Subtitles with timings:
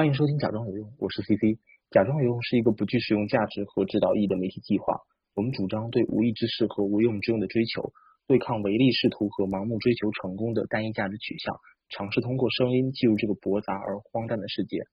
[0.00, 1.60] 欢迎收听《假装有用》，我是 CC。
[1.92, 4.96] 假装有用是一个不具实用价值和指导意义的媒体计划。
[5.36, 7.92] 我们主张对无益之事和无用之用的追求，
[8.24, 11.52] 对抗唯利是图和盲目追求成功的单一价值取向，
[11.92, 14.88] 尝试通过声音记录这个驳杂而荒诞的世界。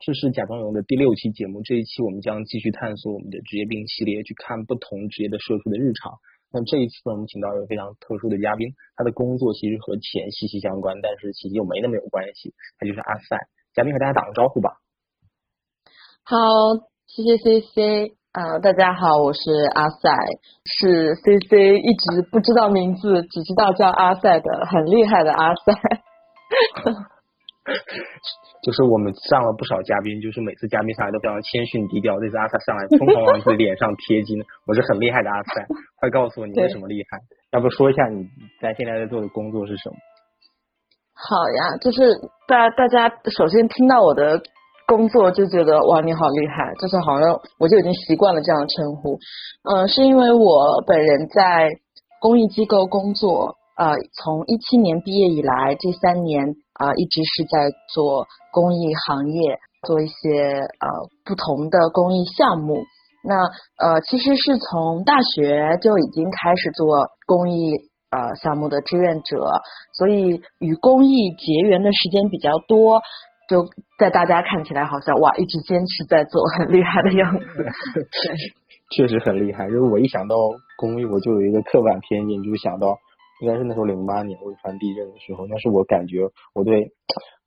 [0.00, 6.16] 这是假装有用的第六期节目，这一期我们将继续探索我们的职业病系列，去看不同职业的社畜的日常。
[6.48, 13.36] 那这一次呢，我们请到一个非常特殊的嘉宾，他的工作其实和钱息息相关，但是其实又没那么有关系，他就是阿塞。
[13.74, 14.76] 嘉宾和大家打个招呼吧。
[16.24, 16.36] 好，
[17.06, 19.40] 谢谢 C C 啊、大家好，我是
[19.74, 20.10] 阿塞，
[20.64, 25.72] 是 C C 一直不知道名字，只知道叫阿塞的很厉害的阿赛。
[28.62, 37.18] 就是我们上了不少嘉宾，就是每次嘉宾上来都非常谦逊低调，这次阿塞上来疯狂往自己脸上贴金， 我是很厉害的阿塞，快告诉我你为什么厉害？
[37.52, 38.28] 要不说一下你
[38.60, 39.96] 在现在在做的工作是什么？
[41.14, 42.18] 好呀，就是
[42.48, 44.40] 大大家首先听到我的
[44.86, 49.18] 工作就觉得哇你好厉害，就是好像我就已经习惯了这样的称呼。
[49.70, 51.70] 嗯、是因为我本人在
[52.20, 60.88] 公益机构工作，呃，从一七年毕业以来，这三年啊、一直是在做公益行业，做一些呃
[61.24, 62.82] 不同的公益项目。
[63.24, 63.36] 那
[63.78, 67.70] 呃，其实是从大学就已经开始做公益
[68.12, 69.40] 呃项目的志愿者，
[69.96, 73.00] 所以与公益结缘的时间比较多，
[73.48, 73.64] 就
[73.98, 77.44] 在大家看起来好像哇，一直坚持在做，很厉害的样子。
[78.94, 80.36] 确实很厉害，就是我一想到
[80.76, 82.98] 公益，我就有一个刻板偏见，就是想到
[83.40, 86.92] 应该是那时候零八年汶川地震的时候，那是我感觉我对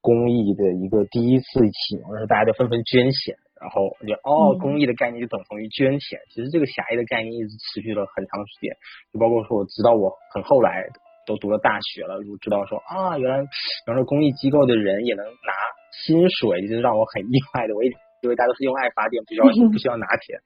[0.01, 8.77] 公益的一个第一次启蒙，那时候大家都纷纷捐钱，然后我觉得哦，嗯公益的概念就等同于捐钱，其实这个狭义的概念一直持续了很长时间，
[9.09, 10.85] 就包括说我直到我很后来
[11.25, 15.51] 都读了大学了，就知道说啊，原来比方说公益机构的人也能拿
[16.05, 20.37] 薪水，这是让我很意外的，我一直以为大家都是用爱发电，不需要不需要拿钱。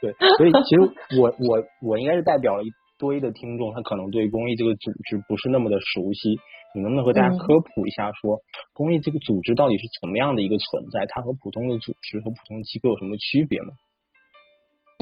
[0.00, 0.80] 对，所以其实
[1.20, 2.72] 我我我应该是代表了一
[3.02, 6.38] 堆的听众，他可能对公益这个组织不是那么的熟悉。
[6.74, 8.38] 你能不能和大家嗯科普一下说，
[8.72, 11.04] 公益这个组织到底是怎么样的一个存在？
[11.10, 13.74] 它和普通的组织和普通机构有什么区别吗？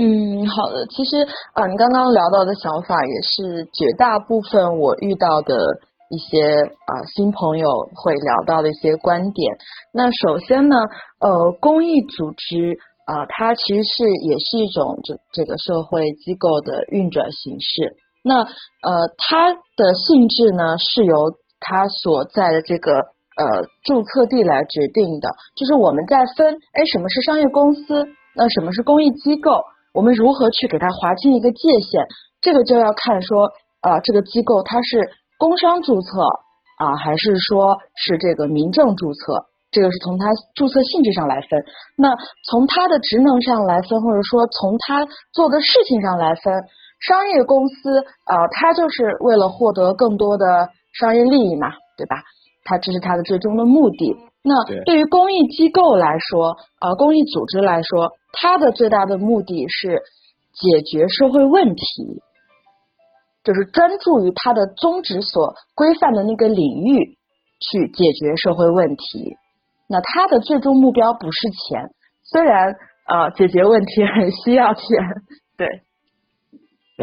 [0.00, 0.87] 嗯，好的。
[0.89, 1.22] 其实
[1.53, 5.55] 啊、呃你刚刚聊到的想法也是绝大部分我遇到的
[6.09, 9.55] 一些啊、新朋友会聊到的一些观点。
[9.93, 10.75] 那首先呢，
[11.21, 17.97] 呃，公益组织啊、它其实是也是一种这这个社会机构的运转形式。
[18.22, 25.28] 那呃，它的性质呢是由它所在的这个呃注册地来决定的。
[25.56, 28.06] 就是我们在分，哎，什么是商业公司，
[28.37, 32.06] 那什么是公益机构，我们如何去给它划清一个界限？
[32.41, 33.50] 这个就要看说，
[33.81, 36.09] 啊、这个机构它是工商注册
[36.78, 39.50] 啊、还是说是这个民政注册？
[39.70, 41.64] 这个是从它注册性质上来分。
[41.97, 42.10] 那
[42.50, 46.53] 从它的职能上来分，或者说从它做的事情上来分，
[47.00, 52.16] 商业公司啊、它就是为了获得更多的商业利益嘛，对吧？
[52.64, 54.16] 它这是它的最终的目的。
[54.42, 60.03] 那对对于公益机构来说，呃，公益组织来说，它的最大的目的是
[60.53, 62.22] 解决社会问题，
[63.44, 67.19] 就是专注于它的宗旨所规范的那个领域
[67.60, 69.36] 去解决社会问题。
[69.91, 71.91] 那他的最终目标不是钱，
[72.23, 72.77] 虽然
[73.09, 74.84] 呃解决问题很需要钱，
[75.59, 75.67] 对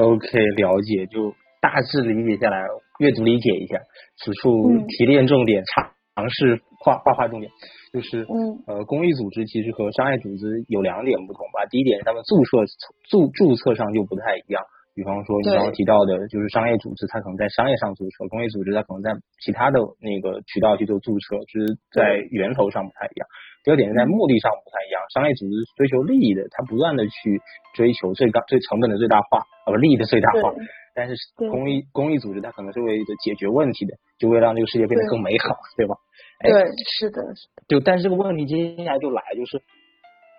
[0.02, 2.64] ，OK，了解，就大致理解下来，
[3.00, 3.78] 阅读理解一下。
[4.24, 7.52] 此处嗯提炼重点，尝尝试画画画重点，
[7.92, 11.68] 就是嗯呃，公益组织其实和商业组织有两点不同吧。
[11.70, 12.64] 第一点是他们注册
[13.12, 14.64] 注注册上就不太一样。
[14.98, 19.14] 比方说你刚刚提到的，就是商业组织，它可能在商业上注册；公益组织它可能在
[19.46, 23.30] 其他的那个渠道去做注册，就是在源头上不太一样。
[23.62, 27.38] 第二点是在目的上不太一样，商业组织追求利益的，它不断的去
[27.76, 29.38] 追求最高最成本的最大化，
[29.70, 30.50] 啊，不利益的最大化。
[30.98, 35.94] 但是公益公益组织它可能是为了解决问题的，就为了让这个世界变得更美好，对吧？
[36.42, 39.62] 哎对，是的，是的就但是这个问题接下来就来，就是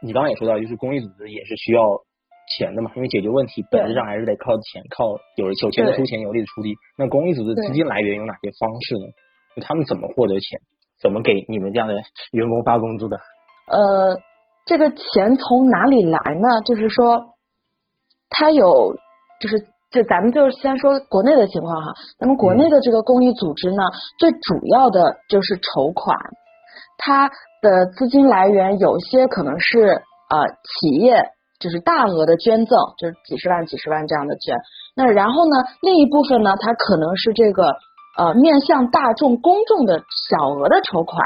[0.02, 2.02] 你刚刚也说到，就是公益组织也是需要
[2.58, 5.06] 钱的嘛，因为解决问题本质上还是得靠钱，靠
[5.36, 6.74] 有人有钱的出钱，有力的出力。
[6.98, 9.06] 那公益组织资金来源有哪些方式呢？
[9.54, 10.58] 就他们怎么获得钱？
[11.00, 11.94] 怎么给你们这样的
[12.32, 13.16] 员工发工资的？
[13.70, 14.18] 呃，
[14.66, 16.60] 这个钱从哪里来呢？
[16.66, 17.36] 就是说，
[18.28, 18.96] 它有，
[19.40, 19.60] 就是
[19.92, 23.82] 就咱们就是先说国内的情况哈，咱们国内的这个公益组织呢，
[24.18, 26.18] 最主要的就是筹款，
[26.98, 27.30] 它
[27.62, 30.48] 的资金来源有些可能是呃
[30.80, 34.56] 企业就是大额的捐赠，就是几十万、几十万这样的捐。
[34.94, 37.62] 那然后呢，另一部分呢，它可能是这个
[38.16, 41.22] 呃面向大众公众的小额的筹款。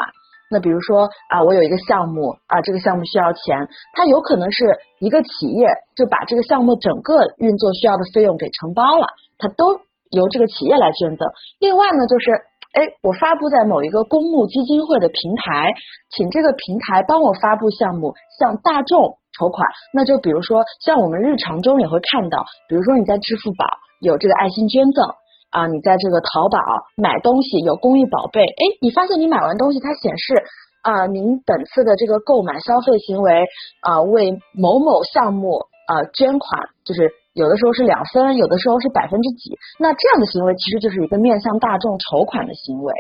[0.51, 9.07] 那比如说啊，我有一个项目啊，这个项目需要钱，它有可能是一个企业就把这个项目整个运作需要的费用给承包了，
[9.39, 9.81] 它都
[10.11, 11.27] 由这个企业来捐赠。
[11.59, 12.33] 另外呢，就是
[12.75, 15.73] 哎，我发布在某一个公募基金会的平台，
[16.11, 19.67] 请这个平台帮我发布项目，向大众筹款。
[19.93, 23.67] 那就比如说，像我们日常中也会看到，比如说你在支付宝
[24.01, 25.05] 有这个爱心捐赠。
[25.53, 26.59] 啊，你在这个淘宝
[26.97, 30.43] 买东西有公益宝贝，哎，你发现你买完东西，它显示
[30.81, 33.45] 啊，您本次的这个购买消费行为
[33.83, 42.95] 啊，为某某项目啊捐款，就是有的时候是两分，有的时候是百分之几，那这样的行为其实就是一个面向大众筹款的行为。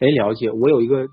[0.00, 1.04] 哎，了解，我有一个。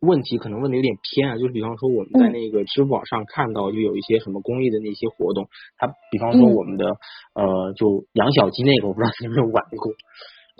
[0.00, 6.86] 问题可能问的有点偏啊，就是比方说我们在那个支付宝上看到就有一些什么公益的那些活动，它比方说我们的
[7.34, 9.90] 呃就养小鸡那个，我不知道你有没有玩过，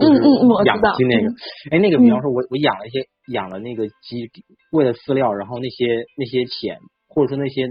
[0.02, 1.30] 嗯嗯嗯，养鸡那个，
[1.70, 4.26] 哎那个比方说我我养了一些养了那个鸡，
[4.72, 5.86] 喂了饲料，然后那些
[6.16, 7.66] 那些钱或者说那些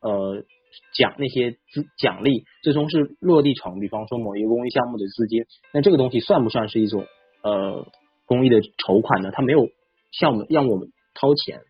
[0.00, 0.42] 呃
[0.96, 5.44] 奖那些资奖励最终是落地成，比方说某一个公益项目的资金，
[5.74, 7.04] 那这个东西算不算是一种
[7.42, 7.86] 呃
[8.24, 9.30] 公益的筹款呢？
[9.30, 9.68] 它没有
[10.10, 10.88] 像我们让我们。
[11.14, 11.60] 掏钱，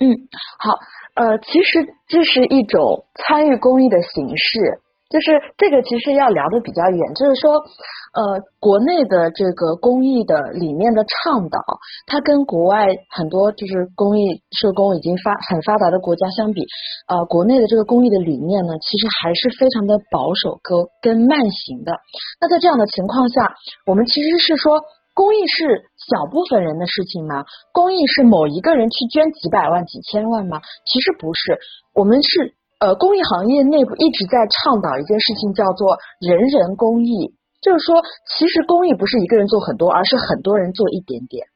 [0.00, 0.28] 嗯，
[0.58, 0.78] 好，
[1.14, 4.80] 呃，其实这是一种参与公益的形式，
[5.10, 7.54] 就是这个其实要聊的比较远，就是说，
[8.14, 8.22] 呃，
[8.60, 11.58] 国内的这个公益的理念的倡导，
[12.06, 16.62] 它跟国外很多就是公益社工已经发很发达的国家相比，
[17.08, 21.92] 呃，国内的这个公益的理念呢，其实还是非常的保守跟跟慢行的。
[22.40, 23.54] 那在这样的情况下，
[23.86, 24.80] 我们其实是说。
[25.18, 27.42] 公益是小部分人的事情吗？
[27.72, 30.62] 公益是某一个人去捐几百万、几千万吗？
[30.86, 31.58] 其实不是，
[31.92, 37.34] 我们是呃，公益行业内部一直在倡导一件事情，叫做人人公益。
[37.60, 37.98] 就是说，
[38.38, 41.48] 其实公益不是一个人做很多，而是很多人做一点点。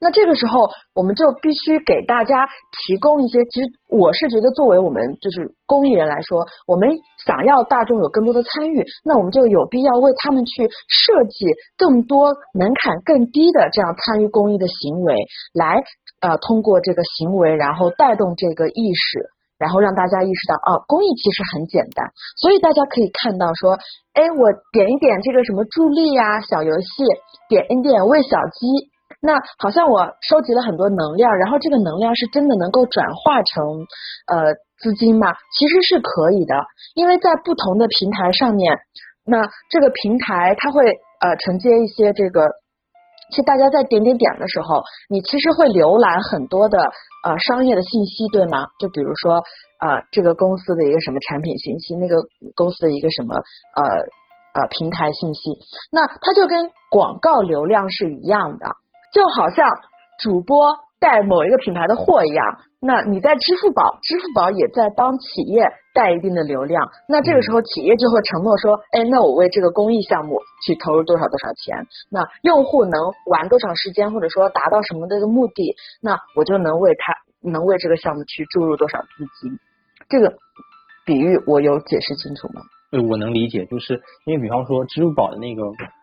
[0.00, 2.46] 那这个时候，我们就必须给大家
[2.86, 3.44] 提供一些。
[3.44, 6.90] 其实，我是觉得，作为我们就是公益人来说，我们
[7.24, 11.46] 想要大众有更多的参与，那我们就有必要为他们去设计
[11.76, 15.14] 更多门槛更低的这样参与公益的行为，
[15.54, 15.82] 来
[16.20, 22.10] 呃通过这个行为，然后带动这个意识，然后让大家意识到，哦，公益其实很简单。
[22.36, 23.78] 所以大家可以看到说，
[24.14, 27.04] 哎，我点一点这个什么助力呀，小游戏，
[27.48, 28.66] 点一点喂小鸡。
[29.20, 33.64] 那好像我收集了很多能量，然后这个能量是真的能够转化成
[34.30, 35.34] 呃资金吗？
[35.58, 36.54] 其实是可以的，
[36.94, 38.78] 因为在不同的平台上面，
[39.24, 40.86] 那这个平台它会
[41.20, 42.46] 呃承接一些这个，
[43.30, 46.78] 其实大家在点点点的时候，你其实会浏览很多的
[47.24, 48.68] 呃商业的信息，对吗？
[48.78, 49.42] 就比如说
[49.82, 52.14] 呃这个公司的一个什么产品信息，那个
[52.54, 55.58] 公司的一个什么呃呃平台信息，
[55.90, 58.66] 那它就跟广告流量是一样的。
[59.12, 59.66] 就好像
[60.22, 65.62] 主播带某一个品牌的货一样，那你在支付宝，支付宝也在帮企业
[65.94, 77.14] 带一定的流量，那这个时候企业就会承诺说，哎，那我为这个公益项目去投入多少多少钱，那用户能玩多长时间，或者说达到什么的一个目的，那我就能为他
[77.48, 79.58] 能为这个项目去注入多少资金。
[80.08, 80.34] 这个
[81.06, 82.62] 比喻我有解释清楚吗？
[82.90, 85.62] 对，我能理解，就是因为比方说支付宝的那个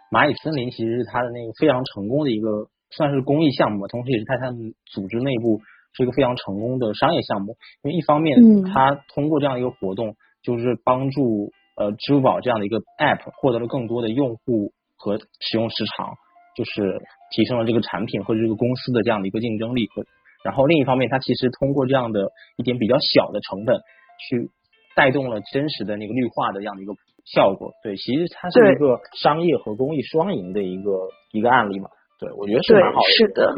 [0.09, 2.67] 蚂蚁森林，其实是它的那个非常成功的一个。
[2.91, 4.53] 算是公益项目，同时也是泰坦
[4.85, 5.59] 组织内部
[5.93, 7.57] 是一个非常成功的商业项目。
[7.83, 16.13] 因为一方面，它通过这样一个活动，就是帮助呃支付宝这样的一个 app 获得了更多的用户和使用时长，
[16.55, 17.01] 就是
[17.31, 19.87] 提升了这个产品或者这个公司的这样的一个竞争力。
[19.87, 20.05] 和
[20.43, 23.81] 然后另一方面，它其实通过这样的一点比较小的成本，
[24.29, 24.51] 去
[24.95, 26.93] 带动了真实的那个绿化的这样的一个
[27.25, 27.73] 效果。
[27.81, 30.91] 对，其实它是一个商业和公益双赢的一个
[31.33, 31.89] 一个案例嘛。
[32.19, 33.05] 对，我觉得是蛮好的。
[33.11, 33.53] 是的，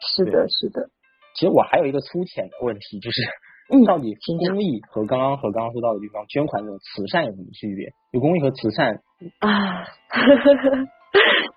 [0.00, 0.88] 是的，是的。
[1.36, 3.20] 其实我还有一个粗浅的问题，就是
[3.86, 7.92] 到底公益和刚刚和刚刚说到的地方捐款这种慈善有什么区别？
[8.12, 9.00] 有公益和慈善
[9.40, 9.84] 啊？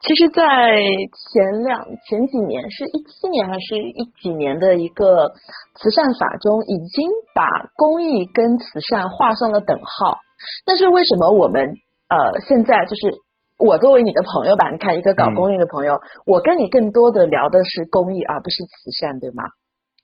[0.01, 0.43] 其实，在
[0.79, 5.31] 前两前几年，是一七年还是一几年的一个
[5.75, 7.45] 慈善法中，已经把
[7.75, 10.19] 公益跟慈善画上了等号。
[10.65, 11.75] 但是为什么我们
[12.09, 13.19] 呃现在就是？
[13.59, 19.43] 我作为你的朋友吧，你看一个搞公益的朋友，我跟你更多的聊的是公益，而不是慈善，对吗？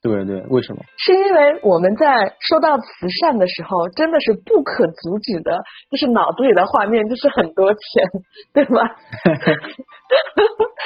[0.03, 0.83] 对对，为什么？
[1.00, 7.79] 是因为我们在说到慈善的时候，真的是不可阻止的，就是脑子里的画面就是很多钱，
[8.53, 8.81] 对吗？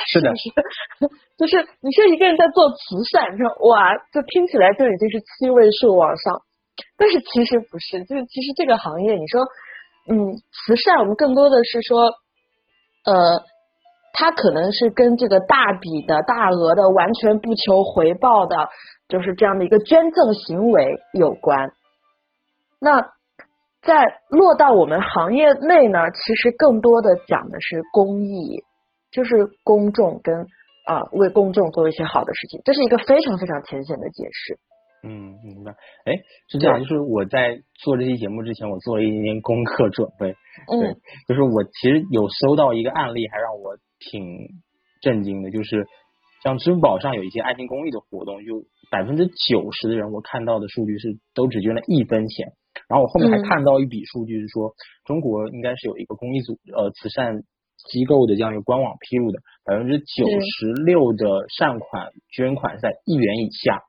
[0.07, 0.31] 是的，
[1.37, 6.41] 就是你说一个人在做慈善，你说哇，就听起来就已经是七位数往上，
[6.97, 9.41] 但是其实不是，就是其实这个行业，你说
[10.07, 12.13] 嗯，慈善我们更多的是说。
[13.05, 13.43] 呃，
[14.13, 18.69] 它可能是跟这个大笔的大额的完全不求回报的，
[19.07, 21.71] 就是这样的一个捐赠行为有关。
[22.79, 23.01] 那
[23.81, 28.63] 在落到我们行业内呢，其实更多的讲的是公益，
[29.11, 30.47] 就是公众跟
[30.85, 34.57] 啊、为公众做一些好的事情，这是一个非常非常浅显的解释。
[35.03, 35.71] 嗯，明白。
[36.05, 36.13] 哎，
[36.49, 40.35] 是这样，就是我在做这期节目之前，我做了一点点功课准备。
[40.67, 44.49] 对嗯，就是我其实有收到一个案例，还让我挺
[45.01, 45.87] 震惊的，就是
[46.43, 52.53] 像支付宝上有一些爱心公益的活动，就百分之九十的人，我看到的数据是都只捐了一分钱。
[52.87, 54.73] 然后我后面还嗯看到一笔数据是说，
[55.05, 57.43] 中国应该是有一个公益组呃慈善
[57.89, 63.83] 机构的这样一个官网披露的，百分之九十六的善款捐款在一元以下，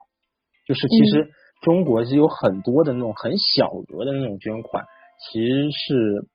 [0.70, 4.84] 就是其实中国是有很多的那种很小额的那种捐款，
[5.18, 6.28] 其实是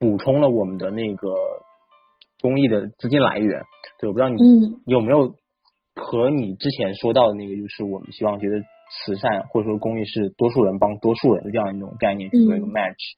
[0.00, 1.28] 补充了我们的那个
[2.42, 3.62] 公益的资金来源。
[4.00, 5.36] 对，我不知道你嗯有没有
[5.94, 13.14] 和你之前说到的那个，就是我们希望觉得慈善或者说公益是多数人帮多数人的这样一种概念去做一个嗯 match。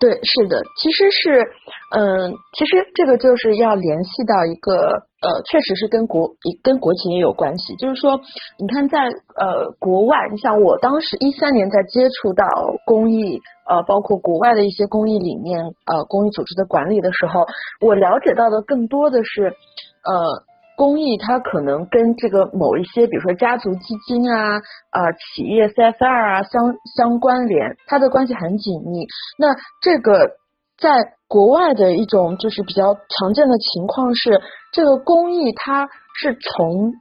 [0.00, 1.42] 对，是的，其实是，
[1.90, 6.30] 嗯，其实这个就是要联系到一个，呃，确实是跟国
[6.62, 7.74] 跟国情也有关系。
[7.76, 8.20] 就是说，
[8.60, 12.46] 你看在呃国外，你像我当时一三年在接触到
[12.86, 17.46] 公益，呃，包括国外的一些公益理念，呃，公益组织的管理的时候，
[17.80, 20.47] 我了解到的更多的是，呃。
[20.78, 24.54] 公益它可能跟这个某一些，比如说家族基金啊、
[24.94, 29.04] 呃企业 CSR 啊相相关联，它的关系很紧密。
[29.36, 30.36] 那这个
[30.78, 34.40] 在国外的一种就是比较常见的情况是，
[34.72, 36.92] 这个公益它是从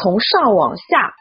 [0.00, 1.12] 从上往下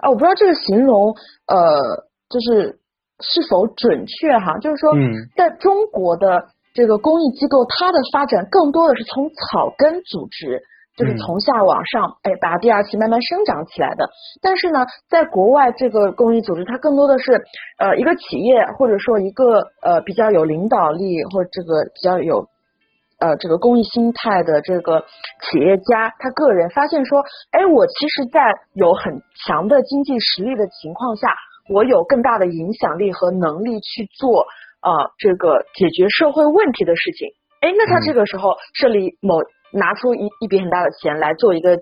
[0.00, 1.14] 啊，我不知道这个形容
[1.46, 2.80] 呃就是
[3.20, 10.62] 是否准确哈，就是说嗯在中国的这个公益机构，它的发展更多的是从草根组织。
[10.98, 14.10] 就是嗯从下往上，哎，把第二期，慢慢生长起来的。
[14.42, 17.44] 但是呢，在国外，这个公益组织它更多的是，
[17.78, 22.48] 呃，一个企业或者说一个呃比较有领导力或者这个比较有
[23.20, 25.04] 呃这个公益心态的这个
[25.46, 28.40] 企业家，他个人发现说，哎，我其实，在
[28.74, 31.28] 有很强的经济实力的情况下，
[31.70, 34.46] 我有更大的影响力和能力去做
[34.82, 37.28] 呃这个解决社会问题的事情。
[37.60, 41.76] 哎，那他嗯这个时候设立某拿出一一笔很大的钱来做一个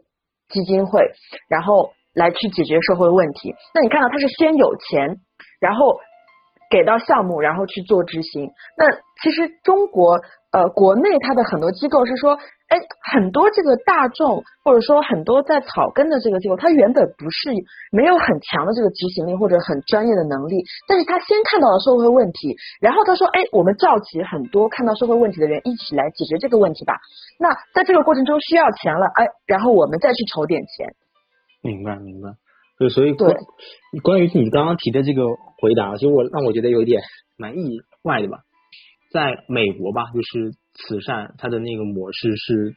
[0.48, 1.10] 基金会，
[1.48, 3.54] 然后来去解决社会问题。
[3.74, 5.16] 那你看到他是先有钱，
[5.60, 5.98] 然后
[6.70, 8.50] 给到项目，然后去做执行。
[8.76, 8.90] 那
[9.23, 10.20] 其实中国
[10.52, 12.78] 呃国内它的很多机构是说，哎，
[13.12, 17.50] 很多这个大众或者说很多在草根的这个机构，它原本不是
[17.92, 26.94] 没有很强的这个执行力或者很专业的能力，但是他先看到了社会问题，然后他说，哎，我们召集很多看到社会问题的人一起来解决这个问题吧。
[27.38, 30.94] 那在这个过程中需要钱了，哎，然后我们再去筹点钱。
[31.62, 32.30] 明白明白。
[32.78, 33.35] 对，所以关
[34.02, 35.25] 关于你刚刚提的这个
[35.62, 37.00] 回答，其实我让我觉得有一点
[37.38, 38.38] 蛮意外的吧。
[39.11, 42.76] 在美国吧，就是慈善它的那个模式是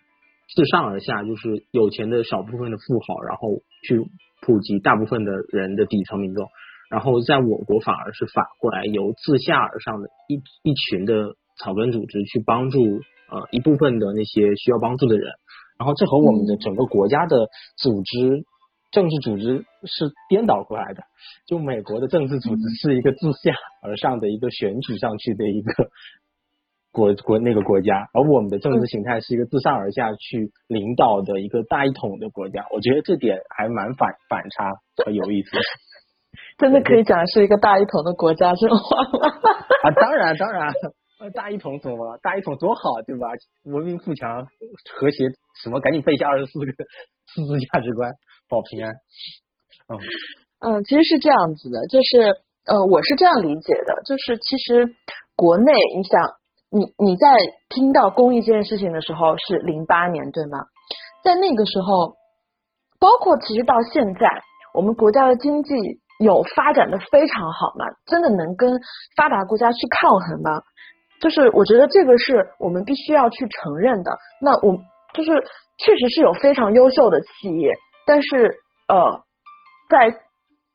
[0.56, 3.50] 自上而下，就是有钱的少部分的富豪，然后
[3.84, 4.00] 去
[4.41, 6.48] 普及大部分的人的底层民众。
[6.89, 15.29] 然后在我国反而是反过来，由自下而上的一一群的草根组织去帮助呃一部分的那些需要帮助的人。
[15.77, 18.44] 然后这和我们的整个国家的组织、
[18.91, 21.03] 政治组织是颠倒过来的。
[21.48, 23.53] 就美国的政治组织是一个自下
[23.84, 25.72] 而上的一个选举上去的一个
[26.91, 32.65] 国国那个国家，而我们的政治形态是一个自上而下去领导的一个大一统的国家。
[32.72, 34.72] 我觉得这点还蛮反反差
[35.05, 35.60] 和有意思的
[36.58, 39.29] 真的可以讲是一个大一统的国家这种话吗？
[39.84, 39.91] 啊！
[39.91, 40.74] 当然当然，
[41.19, 42.17] 呃大一统怎么了？
[42.23, 43.27] 大一统多好，对吧？
[43.65, 44.47] 文明富强、
[44.95, 45.25] 和谐
[45.61, 45.79] 什么？
[45.81, 46.71] 赶紧背下二十四个
[47.27, 48.11] 四字价值观，
[48.47, 48.93] 保平安。
[49.89, 49.99] 嗯
[50.59, 54.95] 嗯，其实是这样子的，就是呃，我是这样理解的，就是其实
[55.35, 56.21] 国内，你想，
[56.71, 57.27] 你你在
[57.69, 60.59] 听到公益这件事情的时候是零八年对吗？
[61.23, 62.15] 在那个时候，
[62.99, 64.41] 包括其实到现在，
[64.73, 65.73] 我们国家的经济
[66.19, 67.85] 有发展的非常好吗？
[68.05, 68.79] 真的能跟
[69.17, 70.63] 发达国家去抗衡吗？
[71.19, 74.17] 就是我觉得这个是我们必须要去承认的。
[74.41, 74.77] 那我
[75.13, 75.31] 就是
[75.77, 77.73] 确实是有非常优秀的企业，
[78.05, 78.55] 但是
[78.88, 79.21] 呃，
[79.89, 80.11] 在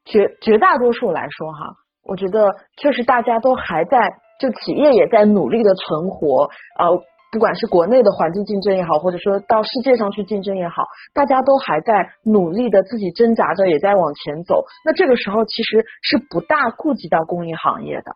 [0.04, 1.74] 绝绝大多数来说哈，
[2.04, 3.98] 我觉得确实大家都还在，
[4.40, 10.84] 就企业也在努力的存活，呃，不管是国内的环境竞争也好，或者说到世界上去竞争也好，
[11.14, 14.64] 大家都还在努力的自己挣扎着，也在往前走。
[14.84, 18.12] 那这个时候其实是不大顾及到公益行业的。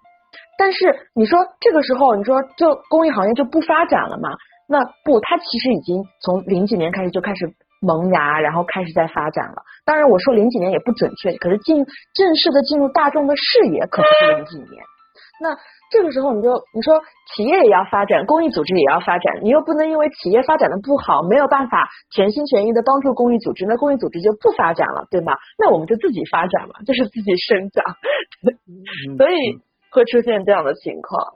[0.58, 4.28] 但是你说这个时候，你说就公益行业就不发展了吗？
[4.68, 7.46] 那不，它其实已经从零几年开始就开始
[7.80, 9.62] 萌芽，然后开始在发展了。
[9.86, 14.82] 当然，我说零几年也不准确，可是进正式的进入大众的视野，可不是零几年。
[15.40, 15.56] 那
[15.90, 17.00] 这个时候，你就你说
[17.32, 25.32] 企业也要发展，公益组织也要发展，你又不能因为企业发展的不好，没有办法全心全意的帮助公益组织，那公益组织就不发展了，对吗？
[25.56, 27.84] 那我们就自己发展嘛，就是自己生长，
[29.16, 31.34] 所以会出现这样的情况。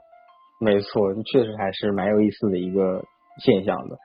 [0.59, 3.03] 没错，确实还是蛮有意思的一个
[3.43, 3.97] 现象的。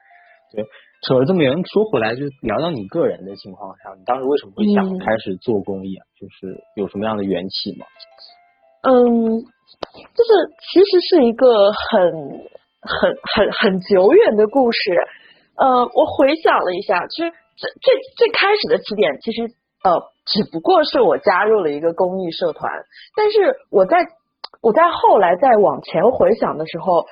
[0.51, 0.65] 对，
[1.07, 6.03] 扯了这么远，说回来就聊到你个人的情况下，你当时为什么会想嗯开始做公益啊？
[6.19, 7.87] 就是有什么样的缘起吗？
[8.83, 10.31] 嗯，就是
[10.73, 12.13] 其实是一个很
[12.81, 14.79] 很很很久远的故事。
[15.55, 19.43] 呃，我回想了一下，其实最最最开始的起点，其实
[19.85, 22.73] 呃只不过是我加入了一个公益社团，
[23.15, 23.99] 但是我在
[24.63, 27.05] 我在后来再往前回想的时候。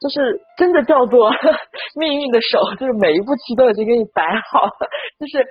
[0.00, 1.30] 就是真的叫做
[1.98, 4.70] 命运的手，就是每一步棋都已经给你摆好了。
[5.18, 5.46] 就是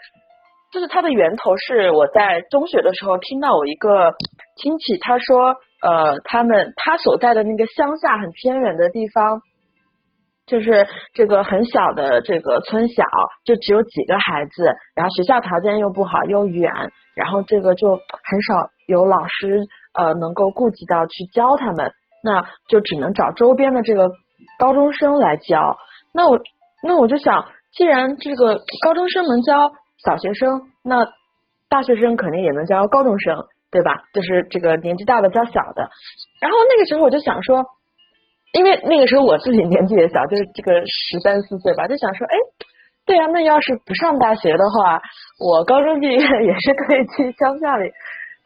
[0.72, 4.14] 就是它的源头是我在中学的时候听到我一个
[4.58, 9.42] 亲戚他说，呃，他们他所在的那个乡下很偏远的地方，
[10.46, 10.86] 就是
[11.16, 13.04] 这个很小的这个村小，
[13.46, 16.72] 就只有几个孩子，然后学校条件又不好又远，
[17.16, 19.62] 然后这个就很少有老师
[19.94, 21.92] 呃能够顾及到去教他们，
[22.24, 24.12] 那就只能找周边的这个
[24.60, 25.78] 高中生来教。
[26.14, 26.40] 那我
[26.84, 29.72] 那我就想，既然这个高中生能教
[30.04, 31.08] 小学生，那
[31.70, 34.04] 大学生肯定也能教高中生，对吧？
[34.14, 35.90] 就是这个年纪大的教小的。
[36.42, 37.66] 然后那个时候我就想说，
[38.54, 42.36] 因为那个时候我自己年纪也小，就是这个十三四岁吧，就想说，哎，
[43.06, 45.02] 对啊，那要是不上大学的话，
[45.40, 47.90] 我高中毕业 也是可以去乡下里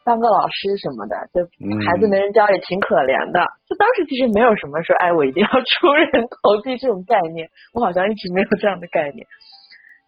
[0.08, 3.44] 当个老师什么的，就嗯孩子没人教也挺可怜的。
[3.68, 9.28] 就当时其实没有什么说，哎，我一定要 出人头地这种概念，我好像一直没有这样的概念。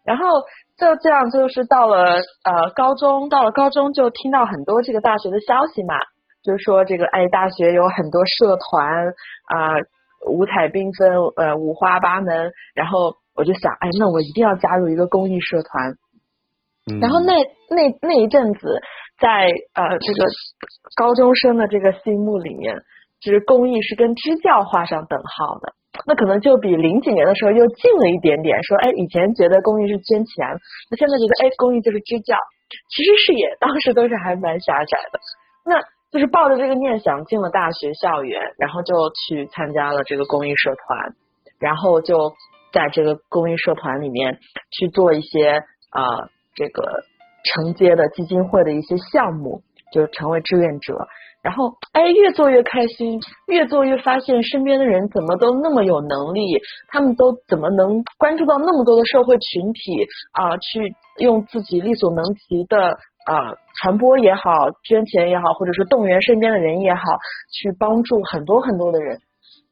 [0.09, 0.41] 然后
[0.81, 2.17] 就这样，就是到了
[2.49, 6.01] 呃高中，到了高中就听到很多这个大学的消息嘛，
[6.43, 9.13] 就是说这个哎大学有很多社团
[9.53, 9.77] 啊、
[10.27, 12.51] 五彩缤纷，呃五花八门。
[12.75, 15.93] 然后我就想，哎，那我一定要加入一个公益社团。
[16.91, 17.35] 嗯然后那
[17.69, 18.81] 那那一阵子，
[19.21, 20.27] 在呃这个
[20.97, 22.75] 高中生的这个心目里面，
[23.21, 25.75] 其实公益是跟支教画上等号的。
[26.07, 28.57] 那可能就比零几年的时候又近了一点点。
[28.65, 30.47] 说，哎，以前觉得公益是捐钱，
[30.91, 32.35] 那现在觉得，哎，公益就是支教。
[32.89, 35.21] 其实视野当时都是还蛮狭窄的。
[35.67, 35.79] 那
[36.11, 41.15] 就是抱着这个念想进了大学校园，然后就去参加了这个公益社团，
[41.59, 42.33] 然后就
[42.73, 44.39] 在这个公益社团里面
[44.71, 45.59] 去做一些
[45.91, 46.83] 啊、呃这个
[47.45, 50.95] 承接的基金会的一些项目，就成为志愿者。
[51.43, 64.53] 然后，哎，越做越开心，越做越发现身边的人怎么都那么有能力，他们都怎么能关注到那么多的社会群体啊、去用自己力所能及的啊、传播也好，
[64.85, 67.01] 捐钱也好，或者是动员身边的人也好，
[67.51, 69.19] 去帮助很多很多的人。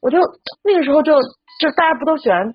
[0.01, 0.17] 我就
[0.65, 1.13] 那个时候就
[1.61, 2.55] 就大家不都喜欢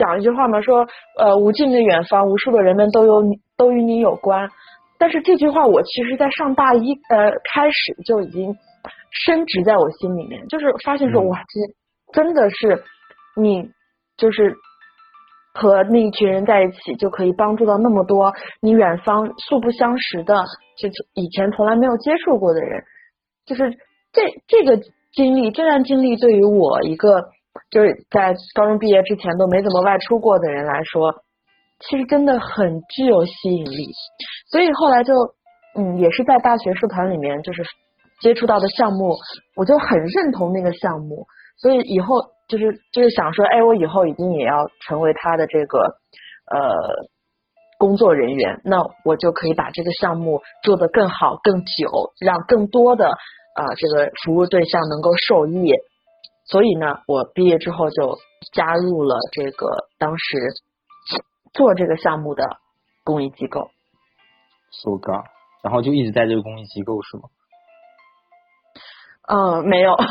[0.00, 0.60] 讲一句话嘛？
[0.62, 0.86] 说
[1.18, 4.48] 呃，无尽的远方，无数的人们都有你，都与你有关。
[4.98, 8.56] 但是这句话我其实，在上大一呃开始就已经
[9.26, 12.82] 深植在我心里面，就是发现说，嗯哇，这真的是
[13.36, 13.70] 你
[14.16, 14.56] 就是
[15.52, 20.34] 和那一群人在一起，就可以帮助到那么多你远方素不相识的，
[20.78, 22.82] 就以前从来没有接触过的人，
[23.46, 23.70] 就是
[24.12, 24.82] 这这个
[25.12, 27.24] 经历，这段经历对于我一个
[27.70, 31.12] 就是在高中毕业之前都没怎么外出过的人来说，
[31.80, 33.86] 其实真的很具有吸引力。
[34.50, 35.12] 所以后来就
[35.76, 37.62] 嗯，也是在大学社团里面就是
[38.20, 39.16] 接触到的项目，
[39.54, 41.26] 我就很认同那个项目，
[41.58, 42.16] 所以以后
[42.48, 47.06] 就是就是想说，哎，我以后一定也要成为他的这个呃
[47.78, 55.72] 工作人员，那我就可以把这个项目做得更好、更久，让更多的啊、这个服务对象能够受益。
[56.50, 58.18] 所以呢，我毕业之后就
[58.52, 60.38] 加入了这个当时
[61.52, 62.42] 做这个项目的
[63.04, 63.70] 公益机构。
[64.72, 65.24] so god，
[65.62, 67.22] 然后就一直在这个公益机构是吗？
[69.28, 69.94] 嗯，没有，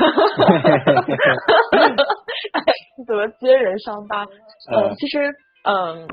[3.05, 4.25] 怎么揭人伤疤？
[4.71, 5.19] 呃，嗯其实，
[5.65, 6.07] 嗯，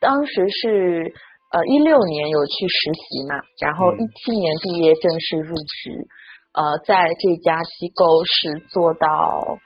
[0.00, 1.14] 当时是
[1.50, 6.06] 呃一六年有去实习嘛，然后嗯一七年毕业正式入职，
[6.52, 9.58] 呃，在这家机构是做到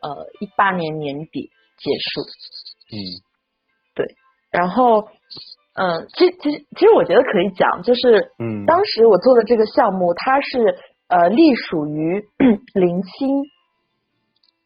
[0.00, 2.20] 呃一八年年底结束，
[2.92, 2.96] 嗯。
[3.94, 4.06] 对
[4.50, 5.08] 然后，
[5.74, 12.24] 嗯，其其实其实我觉得可以讲，就是嗯，当时我做的这个项目，它是呃隶属于
[12.74, 13.42] 零星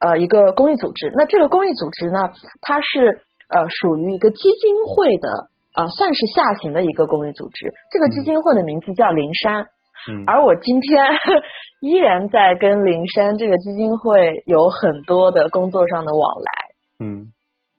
[0.00, 1.10] 呃一个公益组织。
[1.16, 7.72] 那这个公益组织呢，它是呃属于一个基金会的，呃算是下行的一个公益组织。
[7.90, 9.66] 这个基金会的名字叫灵山，
[10.10, 11.02] 嗯而我今天
[11.80, 17.06] 依然在跟灵山这个基金会有很多的工作上的往来。
[17.06, 17.32] 嗯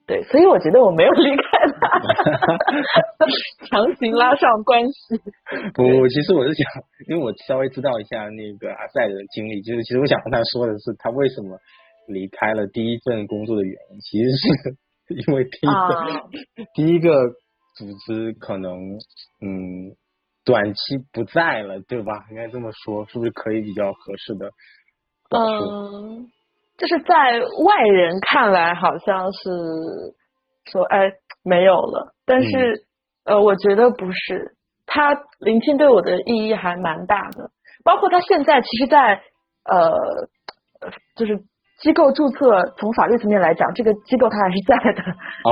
[0.08, 1.44] 对，所以我觉得我没有离开
[1.82, 2.00] 他，
[3.66, 5.18] 强行拉上关系。
[5.74, 11.58] 不，其实我是想，因为我稍微知道一下那个阿赛的经历，就是其实我想跟他说的是，他为什么
[12.08, 14.46] 离开了第一份工作的原因，其实是
[15.28, 16.22] 因为第一个、啊
[16.76, 17.10] 第一个
[17.76, 18.78] 组织可能
[19.42, 19.90] 嗯
[20.46, 22.14] 短期不在了，对吧？
[22.30, 24.50] 应该这么说，是不是可以比较合适的？
[25.32, 26.28] 嗯，
[26.78, 29.50] 就是在外人看来好像是
[30.72, 31.12] 说，哎，
[31.44, 32.84] 没有了，但是、
[33.26, 34.56] 呃，我觉得不是，
[34.86, 37.50] 他聆听对我的意义还蛮大的，
[37.84, 39.22] 包括他现在其实在，
[39.66, 39.90] 呃，
[40.82, 41.38] 呃就是
[41.80, 45.12] 机构注册，从法律层面来讲，这个机构它还是在的，
[45.44, 45.52] 哦，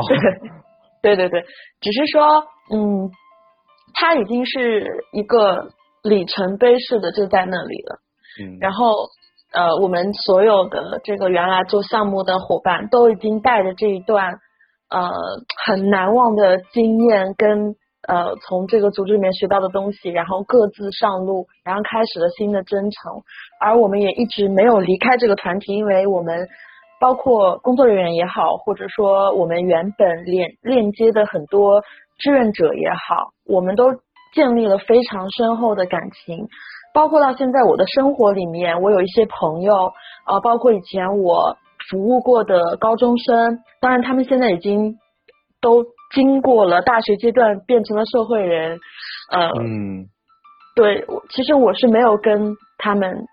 [1.02, 1.42] 对对对，
[1.82, 2.24] 只是说，
[2.72, 3.10] 嗯，
[3.94, 5.70] 它已经是一个
[6.04, 8.00] 里程碑式的就在那里了。
[8.42, 8.88] 嗯，然后
[9.54, 14.40] 呃，我们所有的这个原来做项目的伙伴都已经带着这一段
[14.90, 15.12] 呃
[15.66, 17.76] 很难忘的经验跟
[18.08, 23.22] 呃从这个组织里面学到的东西，然后各自上路，然后开始了新的征程。
[23.62, 26.48] 而我们也一直没有离开这个团体，因为我们
[27.00, 31.84] 包括工作人员也好，或者说我们原本链链接的很多
[32.18, 33.94] 志愿者也好，我们都
[34.34, 36.48] 建立了非常深厚的感情。
[36.94, 39.92] 包括到现在我的生活里面，我有一些朋友，
[40.26, 41.58] 啊、包括以前我
[41.90, 44.96] 服务过的高中生，当然他们现在已经
[45.60, 48.80] 都经过了大学阶段，变成了社会人，
[49.32, 50.06] 呃，嗯
[50.76, 53.26] 对，我其实我是没有跟他们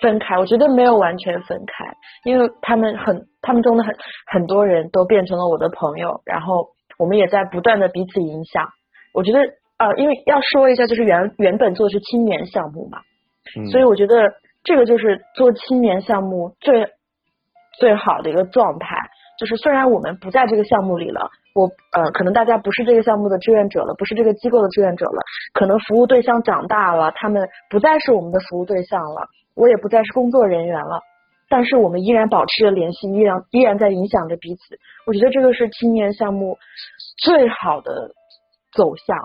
[0.00, 1.84] 分开，我觉得没有完全分开，
[2.24, 3.94] 因为他们很，他们中的很
[4.26, 6.66] 很多人都变成了我的朋友，然后
[6.98, 8.68] 我们也在不断的彼此影响。
[9.12, 9.40] 我觉得
[9.78, 12.98] 呃，因为要说一下，就是原原本做的是青年项目嘛，
[13.56, 14.32] 嗯，所以我觉得
[14.64, 16.88] 这个就是做青年项目最
[17.78, 18.96] 最好的一个状态，
[19.38, 25.20] 就是虽然我们不在这个项目里了，我呃可能大家不是这个项目的志愿者了，不是这个机构的志愿者了，
[25.52, 31.02] 可能服务对象长大了，他们不再是我们的服务对象了，我也不再是工作人员了。
[31.48, 34.78] 但是我们依然保持着联系，依然依然在影响着彼此。
[35.06, 36.58] 我觉得这个是青年项目
[37.18, 38.12] 最好的
[38.72, 39.16] 走向。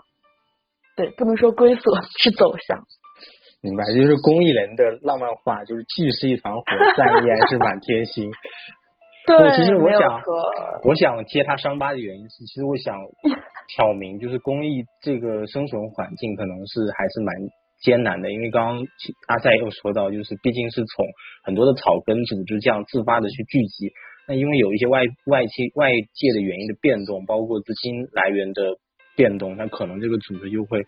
[0.95, 1.81] 对，不能说归宿，
[2.21, 2.79] 是走向。
[3.63, 6.63] 明白，就是公益人的浪漫化，就是既是一团火，
[6.97, 8.31] 但依然是满天星。
[9.27, 10.21] 对，其实我想
[10.83, 12.97] 我想揭他伤疤的原因是，其实我想
[13.75, 17.35] 挑明，就是公益这个生存环境可能是还是蛮
[17.81, 18.87] 艰难的，因为刚刚
[19.27, 21.05] 阿赛也有说到，就是毕竟是从
[21.43, 23.91] 很多的草根组织这样自发的去聚集，
[24.27, 28.77] 那因为有一些外外界外界的原因的变动，包括资金来源的
[29.15, 30.83] 变动，那可能这个组织就会。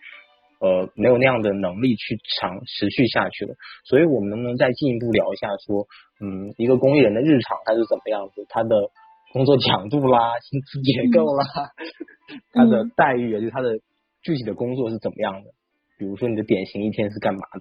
[0.60, 3.54] 呃，没有那样的能力去长持续下去了，
[3.84, 5.84] 所以我们能不能再进一步聊一下，说，
[6.22, 8.88] 嗯，一个公益人的日常他是怎么样子，他的
[9.34, 11.44] 工作强度啦、薪资结构啦，
[12.52, 13.76] 他的待遇啊，就他的
[14.22, 15.50] 具体的工作是怎么样的？
[15.98, 17.60] 比如说你的典型一天是干嘛的？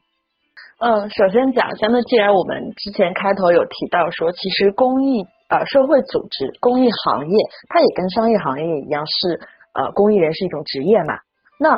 [0.79, 7.37] 嗯，首先讲一下，那既然我们之前开头有提到说，其实公益呃社会组织、公益行业，
[7.69, 9.39] 它也跟商业行业一样是
[9.73, 11.13] 呃公益人是一种职业嘛。
[11.59, 11.75] 那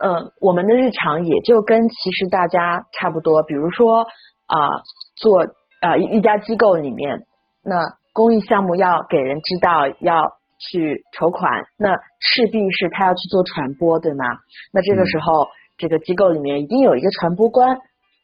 [0.00, 4.06] 呃我们的日常也就跟其实大家差不多，比如说
[4.46, 4.68] 啊、
[5.16, 5.46] 做
[5.80, 7.20] 啊、一一家机构里面，
[7.62, 7.76] 那
[8.12, 14.24] 公益项目要给人知道要去筹款，那势必是他要去做传播，对吗？
[14.72, 17.78] 那这个时候，这个机构里面一定有一个传播官。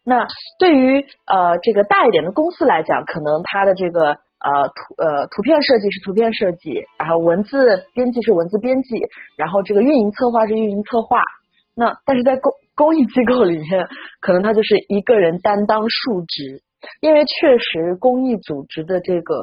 [0.04, 0.26] 那
[0.58, 8.96] 对于呃这个大一点的公司来讲，可能它的这个呃图呃图片设计是图片设计，然后文字编辑是文字编辑，
[9.36, 11.20] 然后这个运营策划是运营策划。
[11.76, 13.88] 那但是在公公益机构里面，
[14.20, 16.62] 可能他就是一个人担当数职，
[17.00, 19.34] 因为确实公益组织的这个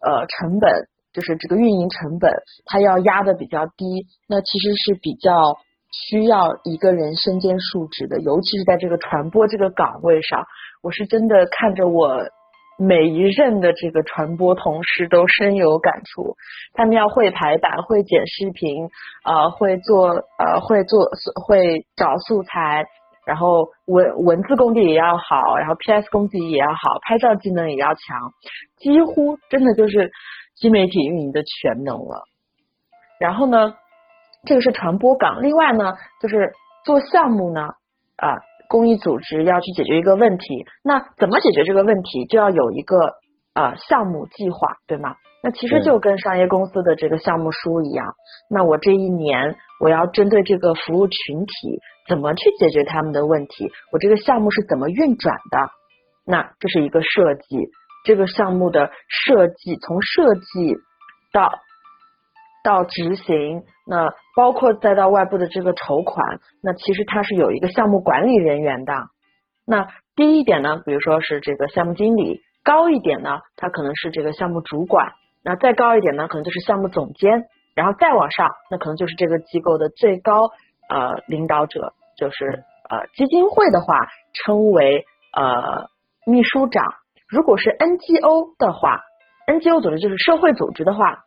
[0.00, 2.32] 呃成本，就是这个运营成本，
[2.64, 5.30] 它要压的比较低，那其实是比较
[5.92, 10.46] 需要一个人身兼数职的，尤其是在这个传播这个岗位上，
[10.82, 12.22] 我是真的看着我
[12.78, 16.36] 每一任的这个传播同事都深有感触，
[16.72, 18.88] 他们要会排版、会剪视频，
[19.24, 21.10] 呃，会做呃会做
[21.44, 22.86] 会找素材，
[23.26, 28.32] 然后文文字功底也要好，然后 PS 功底也要好，拍照技能也要强，
[28.78, 30.10] 几乎真的就是
[30.54, 32.24] 新媒体运营的全能了。
[33.18, 33.74] 然后呢，
[34.46, 36.52] 这个是传播岗，另外呢，就是
[36.84, 37.60] 做项目呢，
[38.16, 42.96] 啊、公益组织要去解决一个问题，那怎么解决这个问题，就要有一个
[43.52, 45.16] 啊、项目计划，对吗？
[45.42, 48.14] 那其实就跟商业公司的这个项目书一样。
[48.50, 53.70] 那我这一年我要针对这个服务群体，怎么去解决他们的问题？
[53.90, 55.70] 我这个项目是怎么运转的？
[56.26, 57.56] 那这是一个设计，
[58.04, 60.76] 这个项目的设计从设计
[61.32, 61.50] 到
[62.62, 68.92] 到执行，那包括再到外部的这个筹款，那其实它是有一个项目管理人员的。
[69.66, 75.12] 那低一点呢，比如说是这个项目经理；高一点呢，他可能是这个项目主管；
[75.44, 77.42] 那再高一点呢，可能就是项目总监；
[77.74, 80.50] 然后再往上，那可能就是这个机构的最高
[80.88, 85.88] 呃领导者，就是呃基金会的话称为呃
[86.26, 86.84] 秘书长。
[87.28, 89.02] 如果是 NGO 的话
[89.46, 91.20] ，NGO 组织就是社会组织的话，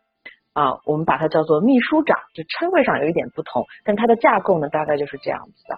[0.54, 5.76] 啊、我们把它叫做秘书长，就称谓上有一点不同，但它的架构呢，大概就是这样子的。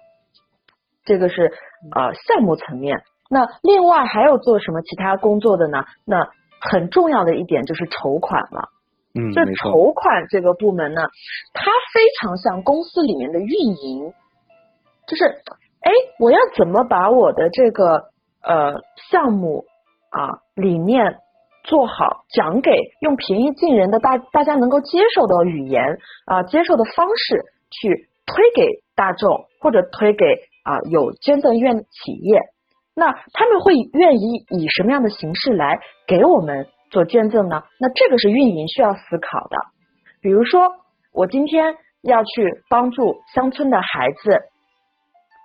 [1.05, 1.53] 这个是
[1.95, 3.03] 呃项目层面。
[3.29, 5.85] 那另外还有做什么其他工作的呢？
[6.05, 6.29] 那
[6.61, 8.69] 很重要的一点就是筹款了。
[9.15, 11.01] 嗯，这，筹款这个部门呢，
[11.55, 14.13] 它非常像公司里面的运营，
[15.07, 15.25] 就是
[15.81, 18.11] 哎，我要怎么把我的这个
[18.43, 19.65] 呃项目
[20.11, 21.17] 啊理念
[21.67, 30.25] 做好，讲给用平易近人的大大家能够接受的语言啊、接受的方式去推给大众，或者推给
[30.65, 32.41] 啊、有捐赠意愿的企业。
[32.95, 37.65] 那他们会愿意以什么样的形式来给我们做捐赠呢？
[37.79, 39.57] 那这个是运营需要思考的。
[40.23, 40.71] 比如说，
[41.13, 44.39] 我今天要去帮助乡村的孩子，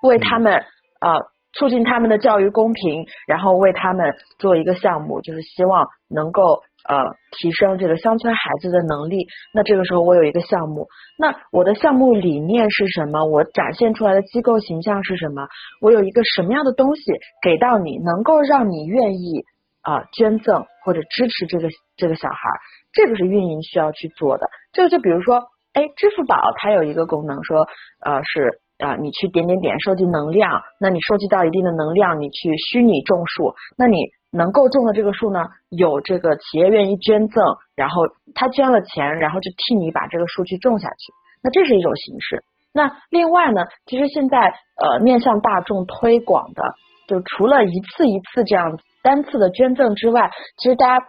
[0.01, 0.53] 为他们
[1.01, 1.10] 呃
[1.53, 9.27] 促进他们的教育公平，然后为他们做一个项目，就是希望能够呃提升这个乡村孩子的能力。
[9.53, 10.87] 那这个时候我有一个项目，
[11.17, 13.25] 那我的项目理念是什么？
[13.25, 15.47] 我展现出来的机构形象是什么？
[15.81, 17.03] 我有一个什么样的东西
[17.41, 19.43] 给到你，能够让你愿意
[19.81, 22.57] 啊、捐赠或者支持这个这个小孩儿？
[22.93, 24.47] 这个是运营需要去做的。
[24.73, 27.67] 这个就比如说，哎，支付宝它有一个功能说，
[27.99, 33.97] 呃，是啊、呃你去点点点收集能量，那你收集到一定的能量，你去虚拟种树，那你
[34.31, 37.43] 能够种的这个树呢，有这个企业愿意捐赠，
[37.75, 41.13] 然后他捐了钱，然后就替你把这个树去种下去，
[41.43, 42.43] 那这是一种形式。
[42.73, 46.63] 那另外呢，其实现在呃面向大众推广的，
[47.07, 51.05] 就除了一次一次这样单次的捐赠之外，其实大家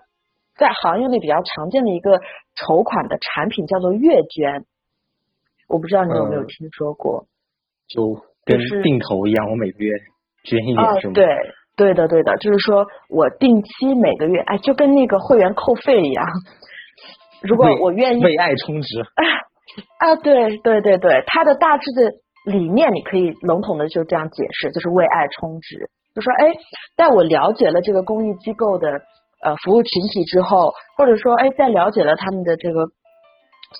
[0.56, 2.20] 在行业内比较常见的一个
[2.56, 4.64] 筹款的产品叫做月捐，
[5.68, 7.26] 我不知道你有没有嗯听说过？
[7.94, 9.92] 就跟定投一样，我每个月
[10.44, 11.26] 捐一啊点是吗？，对。
[11.74, 16.26] 对的，对的，就是说我定期每个月，哎，就跟那个会员扣费一样。
[17.40, 19.00] 如果我愿意为爱充值，
[19.96, 22.12] 啊，对对对对，它的大致的
[22.52, 25.88] 理念你可以笼统的就这样解释，就是为爱充值。
[26.14, 26.52] 就说，哎，
[26.94, 29.00] 在我了解了这个公益机构的
[29.42, 32.85] 呃服务群体之后，或者说，哎，在了解了他们的这个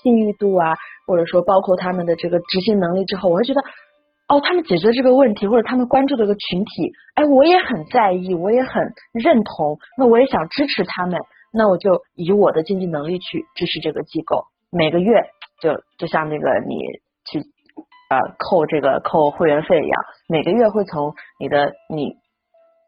[0.03, 0.75] 信誉度啊，
[1.07, 3.61] 或者说包括他们的这个执行能力之后，我会觉得，
[4.33, 11.21] 哦，他们解决这个问题，或者他们关注这个群体，哎，我也很在意，我也很认同，那我也想支持他们，
[11.53, 15.21] 那我就以我的经济能力去支持这个机构，每个月
[15.61, 16.77] 就就像那个你
[17.31, 17.41] 去
[18.09, 22.17] 呃扣这个扣会员费一样，每个月会从你的你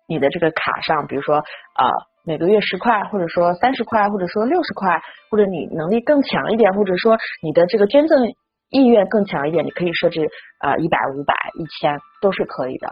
[0.09, 1.92] 你的这个卡上，比如说啊、呃
[2.26, 8.33] 每个月十块，或者说三十块，或者说六十块，或者你能力更强一点，或者说你的这个捐赠
[8.74, 12.88] 意愿更强一点，你可以设置啊一百、五百、一千都是可以的。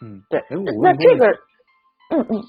[0.00, 0.44] 嗯，对
[0.82, 1.26] 那这个，
[2.10, 2.42] 嗯嗯。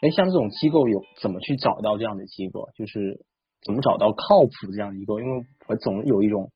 [0.00, 2.70] 哎，像这种机构有怎么去找到这样的机构？
[2.74, 3.20] 就是
[3.64, 5.20] 怎么找到靠谱这样的机构？
[5.20, 6.50] 因为我总有一种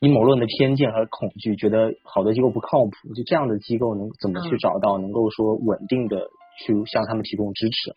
[0.00, 2.92] 阴谋论的偏见和恐惧，觉得好多机构不靠谱。
[3.16, 6.28] 就这样的机构能怎么去嗯找到，能够说稳定的
[6.58, 7.96] 去向他们提供支持？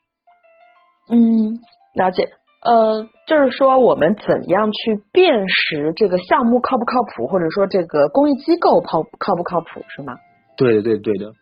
[1.10, 1.60] 嗯，
[1.96, 2.30] 了解。
[2.64, 10.14] 呃，就是说我们怎样去辨识这个项目靠不靠谱，或者说这个公益机构靠靠不靠谱，是吗？
[10.58, 11.34] 对的，对对的，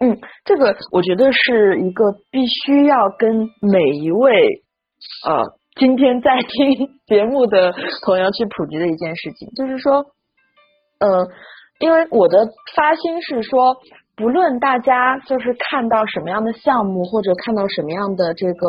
[0.00, 4.64] 嗯，这个我觉得是一个必须要跟每一位
[5.24, 5.44] 呃
[5.76, 7.72] 今天在听 节目的
[8.04, 10.06] 朋友去普及的一件事情，就是说，
[10.98, 11.28] 呃，
[11.78, 13.76] 因为我的发心是说，
[14.16, 18.68] 不论大家就是看到什么样的项目，或者看到什么样的这个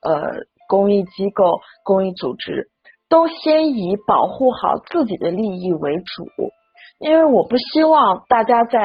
[0.00, 2.68] 呃公益机构、公益组织，
[3.08, 6.52] 都先以保护好自己的利益为主。
[7.00, 8.78] 因为我不希望大家在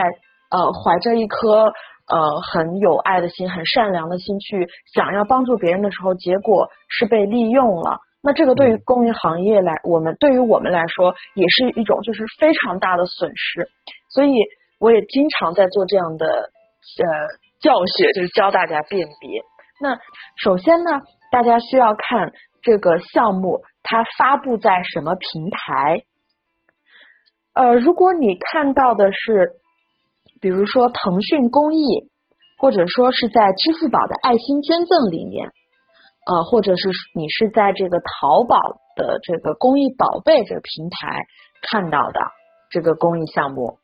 [0.49, 1.65] 呃怀着一颗
[2.07, 7.99] 呃很有爱的心、很善良的心去想要帮助别人的时候，结果是被利用了。
[8.21, 13.67] 那这个对于嗯公益行业来，我们对于我们来说也是一种就是非常大的损失。
[14.09, 14.31] 所以
[14.79, 17.03] 我也经常在做这样的呃
[17.59, 19.41] 教学，就是教大家辨别。
[19.81, 19.97] 那
[20.37, 21.01] 首先呢，
[21.33, 26.03] 大家需要看这个项目它发布在什么平台。
[27.55, 29.53] 呃，如果你看到的是，
[30.39, 32.11] 比如说腾讯公益，
[32.59, 35.49] 或者说是在支付宝的爱心捐赠里面，
[36.27, 38.57] 呃，或者是你是在这个淘宝
[38.95, 41.25] 的这个公益宝贝这个平台
[41.63, 42.19] 看到的
[42.69, 43.79] 这个公益项目，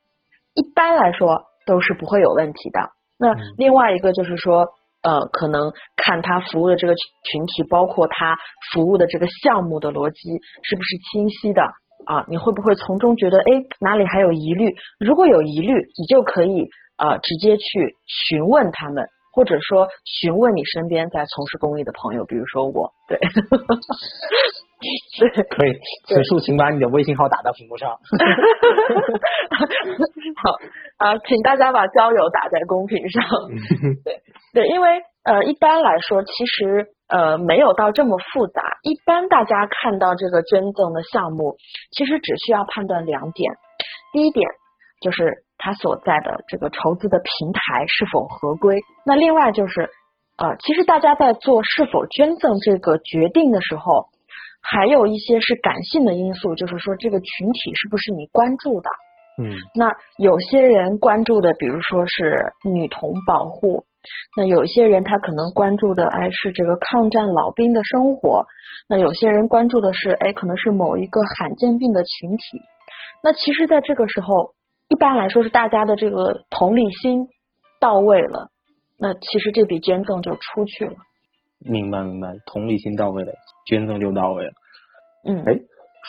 [0.53, 2.91] 一般来说都是不会有问题的。
[3.17, 4.67] 那另外一个就是说，
[5.01, 8.37] 呃，可能看他服务的这个群体，包括他
[8.73, 10.19] 服务的这个项目的逻辑
[10.63, 11.61] 是不是清晰的
[12.05, 12.25] 啊？
[12.27, 13.45] 你会不会从中觉得，哎，
[13.79, 14.75] 哪里还有疑虑？
[14.99, 23.29] 如果有疑虑，你就可以呃直接去询问他们，或者说询问你身边在从事公益的朋友，比如说我，对，对，
[25.51, 25.73] 可以，
[26.07, 27.89] 此处请把你的微信号打到屏幕上。
[30.41, 30.55] 好
[30.97, 33.23] 啊，请大家把交友打在公屏上。
[34.05, 34.21] 对
[34.53, 38.77] 对，因为呃，一般来说，其实呃没有到这么复杂。
[38.83, 41.57] 一般大家看到这个捐赠的项目，
[41.91, 43.51] 其实只需要判断两点。
[44.13, 44.49] 第一点
[45.01, 48.77] 就是它所在的这个筹资的平台是否合规。
[49.05, 49.89] 那另外就是
[50.37, 54.07] 呃，其实大家在做是否捐赠这个决定的时候，
[54.61, 58.89] 还有一些是感性的因素，就是说这个群体是不是你关注的。
[59.41, 63.85] 嗯那有些人关注的，比如说是女童保护，
[64.35, 68.45] 那有些人他可能关注的，哎，是这个抗战老兵的生活，
[68.89, 72.61] 那有些人关注的是，哎，可能是某一个罕见病的群体。
[73.23, 74.55] 那其实，在这个时候，
[74.89, 77.27] 一般来说是大家的这个同理心
[77.79, 78.49] 到位了，
[78.99, 80.95] 那其实这笔捐赠就出去了。
[81.59, 83.33] 明白明白，同理心到位了，
[83.67, 84.51] 捐赠就到位了。
[85.27, 85.59] 嗯，哎，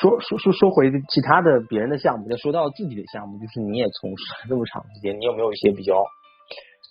[0.01, 5.95] 说说说说回其他的别人的项目，再说到自己的项目，就是你也从事了这么长时间，你有没有一些比较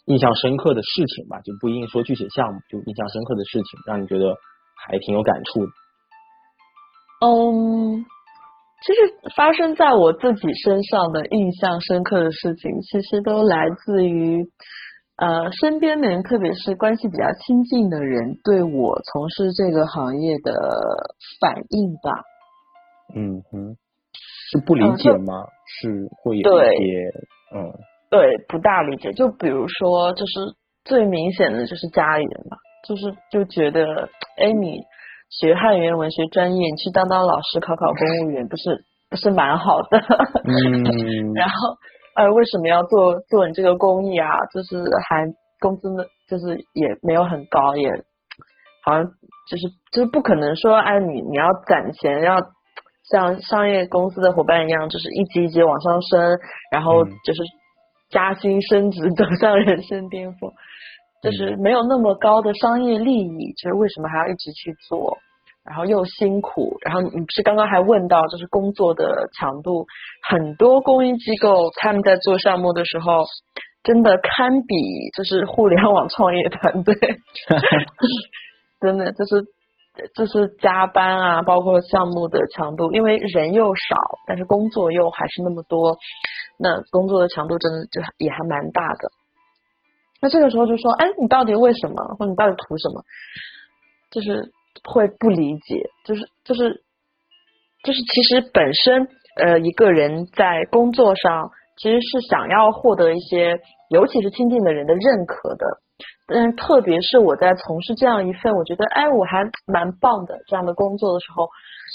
[0.06, 1.40] 印象深刻的事情吧？
[1.42, 4.36] 就不一定说具体项目，就印象深刻的事情，让你觉得
[4.76, 5.72] 还挺有感触的。
[7.22, 8.06] 嗯，
[8.86, 14.44] 其实发生在我自己身上的印象深刻的事情，其实都来自于
[15.20, 20.54] 呃身边的人，特别是关系比较亲近的人对我从事这个行业的
[21.42, 22.24] 反应吧。
[23.16, 23.76] 嗯哼，
[24.52, 25.34] 是不理解吗？
[25.82, 27.10] 是会有对一些
[27.56, 27.74] 嗯
[28.10, 29.12] 对，不大理解。
[29.14, 30.34] 就比如说，就是
[30.86, 34.80] 最明显的就是家里人嘛，就是就觉得，哎，你
[35.30, 40.00] 学汉语言文学专业，你去当当老师，考考公务员，不是不是蛮好的？
[40.46, 40.84] 嗯
[41.34, 41.78] 然后，
[42.16, 44.38] 呃，为什么要做做你这个公益啊？
[44.54, 45.26] 就是还
[45.60, 47.90] 工资呢，就是也没有很高，也
[48.84, 49.06] 好像
[49.50, 52.38] 就是就是不可能说，哎，你你要攒钱，要
[53.12, 56.38] 像商业公司的伙伴一样，就是一级一级往上升，
[56.72, 57.40] 然后嗯就是
[58.10, 60.52] 加薪升职， 走向人生巅峰，
[61.22, 65.18] 就是没有那么高的商业利益，就是为什么还要一直去做？
[65.70, 69.86] 然后又辛苦，然后你不是刚刚还问到，就是工作的强度，
[70.28, 73.24] 很多公益机构他们在做项目的时候，
[73.84, 74.76] 真的堪比
[75.16, 76.96] 就是互联网创业团队，
[78.82, 79.46] 真的就是
[80.16, 86.00] 就是加班啊，包括项目的强度，因为人又少，但是工作又还是那么多，
[86.58, 89.12] 那工作的强度真的就也还蛮大的。
[90.20, 93.04] 那这个时候就说，哎，你到底为什么，或者你到底图什么？
[94.10, 94.52] 就是
[94.84, 96.84] 会不理解，就是就是
[97.84, 105.66] 就是其实本身呃一个人在工作上其实是想要获得一些，尤其是亲近的人的认可的。
[106.28, 111.48] 但是特别是我在从事这样一份我觉得哎我还蛮棒的这样的工作的时候，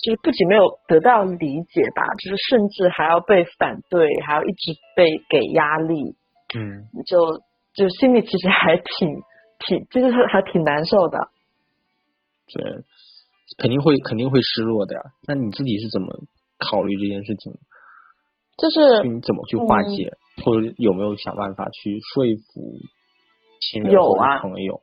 [0.05, 6.17] 就是不仅没有得到理解吧，就是甚至还要被反对，还要一直被给压力，
[6.59, 7.41] 嗯就
[7.75, 9.09] 就心里其实还挺
[9.61, 11.19] 挺就是还挺难受的。
[12.47, 12.61] 这
[13.59, 15.01] 肯定会肯定会失落的呀。
[15.27, 16.09] 那你自己是怎么
[16.59, 17.53] 考虑这件事情？
[18.57, 20.13] 就是你怎么去化嗯解，
[20.45, 22.63] 或者有没有想办法去说服
[23.61, 24.81] 亲人有啊朋友？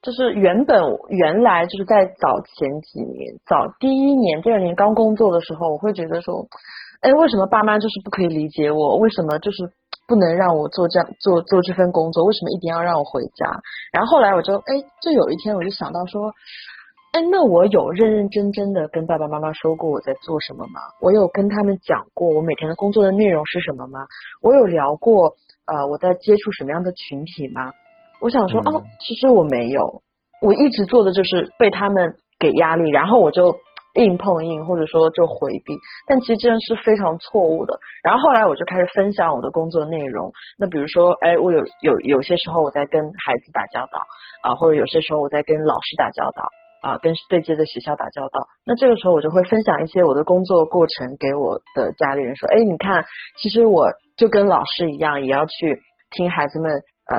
[0.00, 0.80] 就是原本
[1.10, 6.46] 原来就是在早前几年，早第一年、第二年刚工作的时候，我会觉得说，
[7.02, 8.96] 哎，为什么爸妈就是不可以理解我？
[8.96, 9.58] 为什么就是
[10.06, 12.24] 不能让我做这样做做这份工作？
[12.24, 13.60] 为什么一定要让我回家？
[13.92, 16.32] 然后后来我就哎，就有一天我就想到说，
[17.12, 20.80] 哎，那我有认认真真的跟爸爸妈妈说过我在做什么吗？
[21.00, 24.06] 我有跟他们讲过我每天的工作的内容是什么吗？
[24.40, 25.34] 我有聊过
[25.66, 27.72] 呃我在接触什么样的群体吗？
[28.20, 30.02] 我想说，嗯哦，其实我没有，
[30.40, 33.56] 我一直做的就是被他们给压力，然后我就
[33.94, 35.74] 硬碰硬，或者说就回避，
[36.06, 37.80] 但其实这样是非常错误的。
[38.04, 40.32] 然后后来我就开始分享我的工作内容。
[40.56, 43.98] 那比如说，哎，我有有有些时候我在跟孩子打交道
[44.42, 46.48] 啊，或者有些时候我在跟老师打交道
[46.82, 48.46] 啊，跟对接的学校打交道。
[48.64, 53.04] 那这个时候我就会分享一些我的工作过程给我的家里人说，哎，你看，
[53.38, 56.72] 其实我就跟老师一样，也要去听孩子们
[57.06, 57.18] 呃。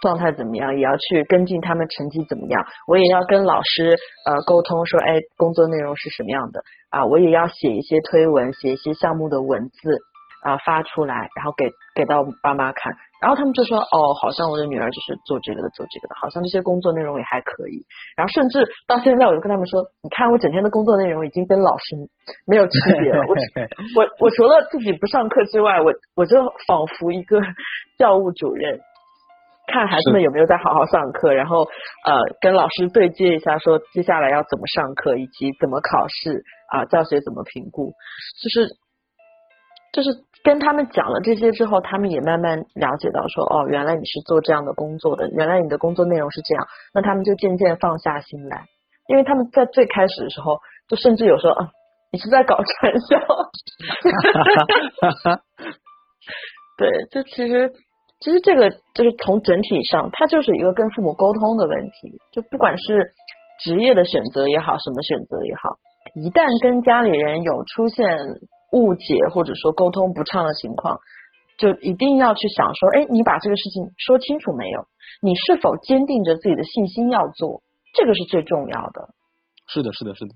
[0.00, 2.64] 状态怎么样，也要去跟进他们成绩怎么样。
[2.86, 7.04] 我也要跟老师呃沟通说，哎，工作内容是什么样的啊？
[7.04, 9.98] 我也要写一些推文，写一些项目的文字
[10.42, 12.94] 啊发出来，然后给给到爸妈看。
[13.20, 17.84] 然后他们就说，哦，好像我的女儿就是做这个的，做这个的，好像这些工作内容也还可以。
[18.16, 21.96] 然后甚至到现在，我就跟他们说，你看我整天的工作内容已经跟老师
[22.46, 23.20] 没有区别了。
[23.28, 23.34] 我
[24.00, 27.40] 我我除了自己不上课之外，我我就仿佛一个
[27.98, 28.80] 教务主任。
[29.72, 31.62] 看孩子们有没有在好好上课，然后
[32.04, 36.42] 呃跟老师对接一下，说接下来要怎么上课，以及怎么考试
[36.72, 37.92] 啊，教学怎么评估，
[38.42, 38.66] 就是
[39.92, 40.10] 就是
[40.42, 48.66] 跟他们讲了这些之后，他们也慢慢了解到说，哦，原来你是做这样的工作的，原来你的工作内容是这样，那他们就渐渐放下心来，
[49.08, 51.70] 因为他们在最开始的时候，就甚至有时候啊，
[52.12, 53.18] 你是在搞传销，
[56.78, 57.72] 对，就其实。
[58.22, 62.20] 其实这个就是从整体上，它就是一个跟父母沟通的问题。
[62.32, 63.14] 就不管是
[63.64, 65.78] 职业的选择也好，什么选择也好，
[66.14, 68.04] 一旦跟家里人有出现
[68.72, 70.98] 误解或者说沟通不畅的情况，
[71.58, 74.86] 就一定要去想说，哎，你把这个事情说清楚没有？
[75.22, 77.62] 你是否坚定着自己的信心要做？
[77.92, 79.10] 这个是最重要的。
[79.66, 80.34] 是的，是的，是的。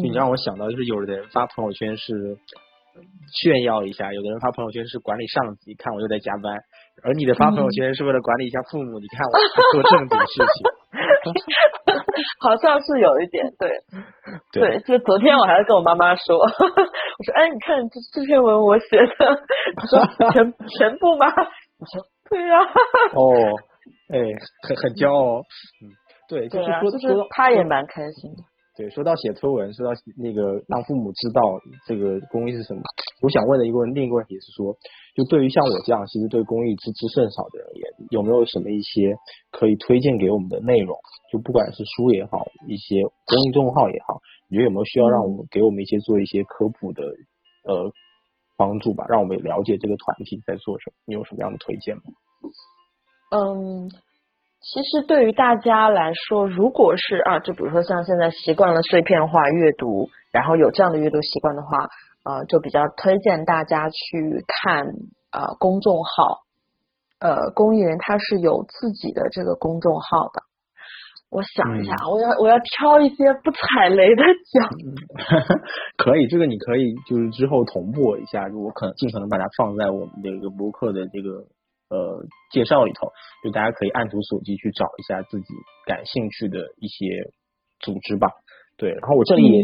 [0.00, 2.38] 你让我想到，就是有的人发朋友圈是
[3.42, 6.56] 炫耀一下，有的人发朋友圈是管理上级，看我又在加班。
[7.02, 9.32] 而你的发朋友圈是为了管理一下父母，你看我
[9.72, 10.46] 做正经事情，
[12.40, 13.70] 好像是有一点对，
[14.52, 19.14] 对，就昨天我还在跟我妈妈说， 我说哎，你看这这篇文我写的，
[19.76, 19.98] 她说
[20.32, 21.26] 全全部吗？
[21.78, 22.60] 我说对啊，
[23.14, 23.34] 哦，
[24.12, 24.18] 哎，
[24.66, 25.92] 很很骄傲，嗯，
[26.28, 28.42] 对，就是说，就是他也蛮开心的。
[28.76, 31.40] 对，说到写推文，说到那个让父母知道
[31.86, 32.82] 这个公益是什么，
[33.22, 34.74] 我想问的一个问，另一个问题是说，
[35.14, 39.14] 就对于像我这样其实对公益知之甚少的人，也有没有什么一些
[39.52, 40.98] 可以推荐给我们的内容？
[41.30, 44.20] 就不管是书也好，一些公益众号也好，
[44.50, 47.04] 你觉得有没有需要让我们给我们一些做一些科普的
[47.62, 47.92] 呃
[48.56, 50.94] 帮助吧，让我们了解这个团体在做什么？
[51.06, 52.02] 你有什么样的推荐吗？
[53.30, 53.88] 嗯。
[54.64, 61.88] 其实对于大家来说，如果是啊，就比如说像现在习惯了碎片化阅读，然后有这样的阅读习惯的话，
[62.24, 64.86] 呃，就比较推荐大家去看
[65.30, 66.40] 呃公众号，
[67.20, 70.42] 呃，公益人他是有自己的这个公众号的。
[71.30, 74.70] 我想一下，我要我要挑一些不踩雷的讲。
[75.98, 81.44] 可以，这个你可以就是之后同步一下，我可能尽可能把它放在我们的一个博客的这个。
[81.94, 83.06] 呃，介绍里头，
[83.44, 85.46] 就大家可以按图索骥去找一下自己
[85.86, 87.06] 感兴趣的一些
[87.78, 88.26] 组织吧。
[88.76, 89.62] 对，然后我这里也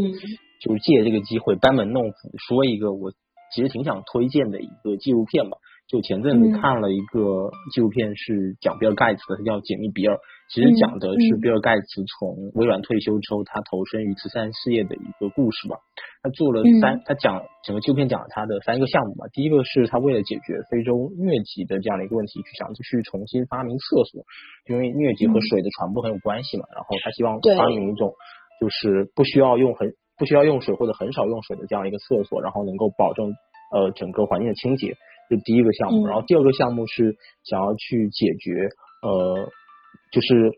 [0.62, 3.11] 就是借这个机会班门弄斧说一个我
[3.53, 5.59] 其实挺想推荐的一个纪录片吧。
[5.91, 10.14] 就前阵子看了一个纪录片，是讲比尔盖茨的，它叫《解密比尔》。
[10.47, 15.82] 其实讲的是比尔盖茨从微软退休之后，他投身于慈善事业的一个故事吧。
[16.22, 19.26] 他做了三，他讲整个纪录片讲了他的三个项目吧。
[19.34, 24.22] 第一个是他为了解决非洲疟疾的这样的一个问题，去想去重新发明厕所，
[24.70, 26.70] 因为疟疾和水的传播很有关系嘛。
[26.70, 28.14] 然后他希望发明一种
[28.62, 33.34] 就是不需要用很不需要用水或者很少用水的这样一个厕所，然后能够保证
[33.74, 34.95] 呃整个环境的清洁。
[35.31, 36.05] 这第一个项目。
[36.07, 38.68] 然后第二个项目是想要去解决
[39.07, 39.49] 呃。
[40.11, 40.51] 就是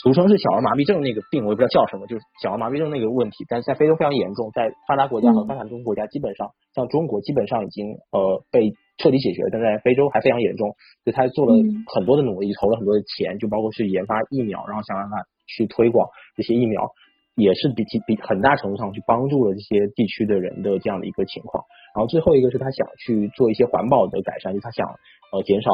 [0.00, 10.72] 俗称是小儿麻痹症那个病，我也不知道叫什么，就是小儿麻痹症那个问题，但是在非洲非常严重，在发达国家和发展中国家基本上，像中国基本上已经呃被彻底解决了，但在非洲还非常严重，
[11.04, 11.52] 所以他做了
[11.92, 16.88] 很多的努力，投了很多的钱，就包括去研发疫苗，然后想办法去推广这些疫苗，
[17.36, 21.64] 也是比比很大程度上去帮助了这些地区的人的这样的一个情况。
[21.98, 24.86] 然后最后一个是他想去做一些环保的改善，就他想
[25.32, 25.70] 呃减少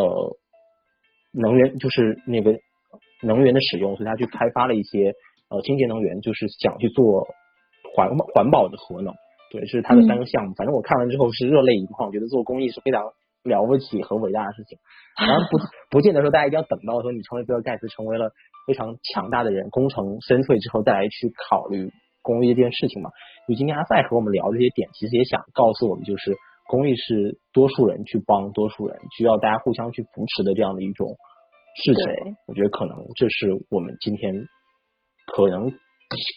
[0.00, 0.38] 呃。
[1.36, 2.60] 能源就是那个
[3.20, 5.14] 能源的使用，所以他去开发了一些
[5.50, 7.26] 呃清洁能源，就是想去做
[7.92, 9.12] 环环保的核能。
[9.50, 10.54] 对，是他的三个项目。
[10.54, 13.02] 反正我看完之后是热泪盈眶，觉得做公益是非常
[13.42, 14.78] 了不起和伟大的事情。
[15.18, 15.58] 当然不
[15.90, 18.30] 不见得说大家一定要等到说你成为比尔盖茨成为了
[18.68, 21.90] 非常强大的人，功成身退之后再来去考虑
[22.24, 23.10] 公益这件事情嘛。
[23.46, 26.34] 就今天阿赛和我们聊这些点，其实也想告诉我们，就是。
[26.66, 31.08] 公益是多数人去帮多数人，需要大家互相去扶持的这样的一种
[31.76, 32.36] 事情。
[32.46, 34.32] 我觉得可能这是我们今天
[35.26, 35.70] 可能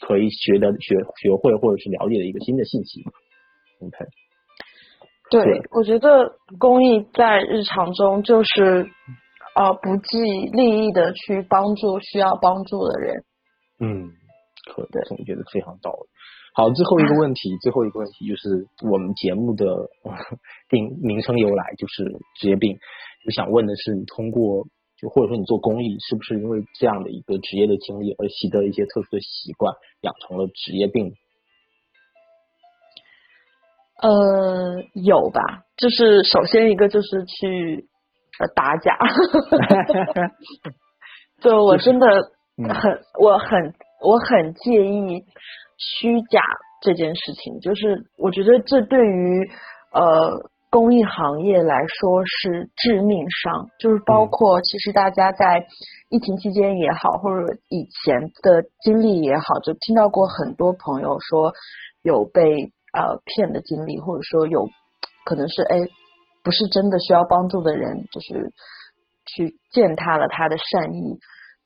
[0.05, 3.03] 可以学的学学会或者是了解的一个新的信息。
[3.79, 3.97] OK，
[5.31, 8.85] 对对，我觉得公益在日常中就是
[9.55, 13.23] 呃不计利益的去帮助需要帮助的人。
[13.79, 14.11] 嗯，
[14.73, 16.07] 可以对总结的非常到位。
[16.53, 19.65] 好，最后一个问题，最后一个问题就是我们节目的
[20.03, 20.11] 呃
[20.69, 22.03] 定名称由来就是
[22.39, 22.77] 职业病，
[23.25, 24.65] 我想问的是，你通过
[24.97, 31.13] 就或者说你做公益，是不是因为这样的一个职业的经历而习得一些特殊的习惯，养成了职业病？
[34.01, 35.41] 呃，有吧，
[35.75, 37.87] 就是首先一个就是去
[38.39, 38.97] 呃打假，
[41.41, 42.07] 就我真的
[42.57, 45.25] 嗯很，我很我很介意
[45.77, 46.41] 虚假
[46.81, 49.49] 这件事情，就是我觉得这对于
[49.91, 55.65] 呃公益行业来说是致命伤，就是包嗯括其实大家在
[56.09, 61.53] 疫情期间也好，或者以前的经历也好，就听到过很多朋友说
[62.03, 62.43] 有被
[62.93, 64.67] 呃骗的经历，或者说有
[65.25, 65.79] 可能是哎
[66.43, 68.51] 不是真的需要帮助的人，就是
[69.25, 71.17] 去践踏了他的善意。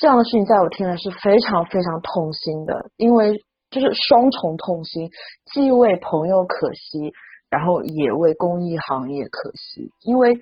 [0.02, 3.36] 这样的事情在我听来是非常非常痛心的，因为
[3.70, 5.12] 就是双重痛心，
[5.54, 7.14] 既为朋友可惜，
[7.52, 9.92] 然后也为公益行业可惜。
[10.02, 10.40] 因为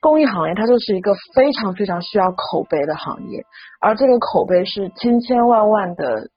[0.00, 3.42] 公益行业它就是一个非常非常需要口碑的行业，
[3.80, 6.28] 而这个口碑是千千万万的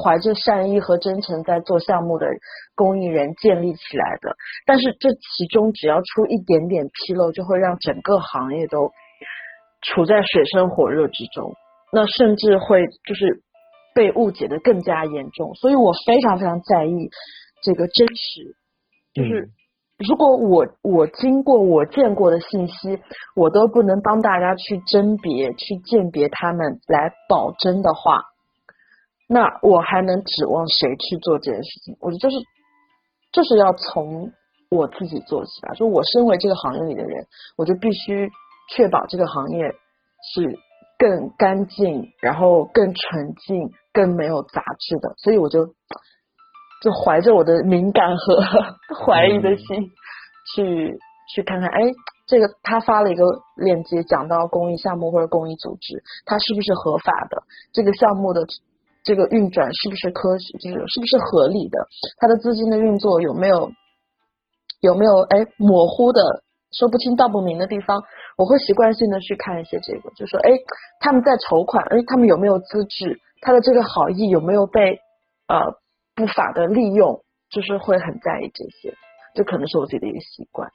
[0.00, 2.28] 怀着善意和真诚在做项目的
[2.76, 4.36] 公益人建立起来的。
[4.66, 8.92] 但是这其中只要出一点点纰漏，就会让整个行业都
[9.82, 11.54] 处在水深火热之中。
[11.92, 13.42] 那甚至会就是
[13.94, 17.10] 被误解的更加严重，所以我非常非常在意
[17.62, 18.54] 这个真实，
[19.14, 19.50] 就是嗯
[19.98, 23.00] 如果我我经过我见过的信息，
[23.34, 28.22] 我都不能帮大家去甄别、去鉴别他们来保真的话，
[29.28, 31.96] 那我还能指望谁去做这件事情？
[32.00, 32.36] 我觉得就是
[33.32, 34.30] 就是要从
[34.70, 35.74] 我自己做起吧。
[35.74, 37.26] 就我身为这个行业里的人，
[37.56, 38.30] 我就必须
[38.76, 39.66] 确保这个行业
[40.32, 40.58] 是
[40.98, 45.14] 更干净，然后更纯净、更没有杂质的。
[45.18, 45.66] 所以我就
[46.82, 48.42] 就怀着我的敏感和
[49.06, 49.90] 怀疑的心
[50.54, 50.98] 去
[51.32, 51.80] 去看看，哎，
[52.26, 53.24] 这个他发了一个
[53.56, 57.42] 链接，讲到公益项目或者公益组织，它是不是合法的？
[57.72, 58.44] 这个项目的
[59.04, 60.58] 这个运转是不是科学？
[60.58, 61.86] 就是是不是合理的？
[62.18, 63.70] 它的资金的运作有没有
[64.80, 66.42] 有没有哎模糊的、
[66.72, 68.02] 说不清道不明的地方？
[68.38, 70.52] 我会习惯性的去看一些这个，就说哎
[71.00, 73.20] 他们在筹款，哎他们有没有资质？
[73.42, 75.00] 他的这个好意有没有被
[75.48, 75.74] 呃
[76.14, 77.22] 不法的利用？
[77.50, 78.94] 就是会很在意这些，
[79.34, 80.70] 这可能是我自己的一个习惯。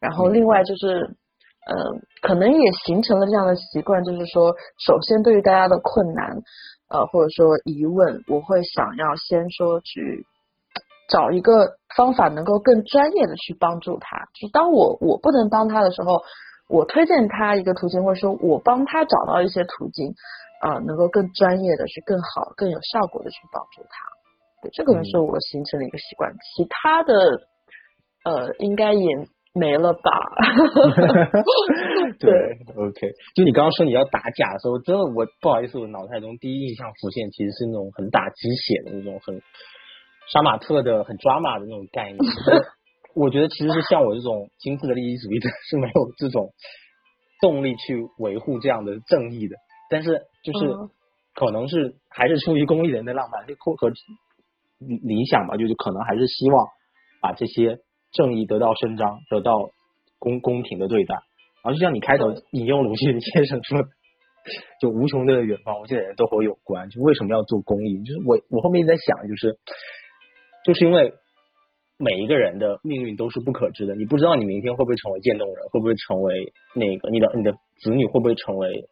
[0.00, 1.16] 然后另外就是，
[1.64, 1.76] 呃，
[2.22, 4.52] 可能也形成了这样的习惯，就是说，
[4.84, 6.42] 首先对于大家的困难，
[6.88, 10.26] 呃，或者说疑问，我会想要先说去
[11.08, 14.26] 找一个方法，能够更专业的去帮助他。
[14.34, 16.22] 就当我我不能帮他的时候，
[16.68, 20.14] 我推荐他一个途径，或者说我帮他找到一些途径，
[20.60, 24.06] 啊、能够更专业的去、更好、更有效果的去帮助他。
[24.62, 26.30] 对，这可能是我形成的一个习惯。
[26.32, 27.14] 其他的，
[28.24, 29.06] 呃，应该也
[29.54, 30.10] 没了吧？
[32.20, 32.30] 对
[32.76, 39.40] ，OK，就你刚刚说你要打假的时候，真的我不好意思，我脑袋中第一印象浮现其实是那种很打鸡血的那种很
[40.32, 42.18] 杀马特的、很抓马的那种概念。
[43.18, 46.52] 我觉得其实是像我这种精致的利益主义者是没有这种
[47.40, 49.56] 动力去维护这样的正义的，
[49.90, 50.90] 但是就是嗯
[51.34, 53.90] 可能是还是出于公益人的浪漫和和
[54.78, 56.66] 理理想吧，就是可能还是希望
[57.20, 57.78] 把这些
[58.12, 59.70] 正义得到伸张，得到
[60.18, 61.14] 公公平的对待。
[61.64, 63.88] 然后就像你开头引用鲁迅先生说的，
[64.80, 66.88] 就无穷的远方，无限的人都和我有关。
[66.88, 68.02] 就为什么要做公益？
[68.04, 69.58] 就是我我后面一直在想，就是
[70.64, 71.12] 就是因为
[71.98, 78.88] 每一个人的命运都是不可知的，你不知道你明天会不会成为渐冻人，会不会成为那个你的你的子女会不会成为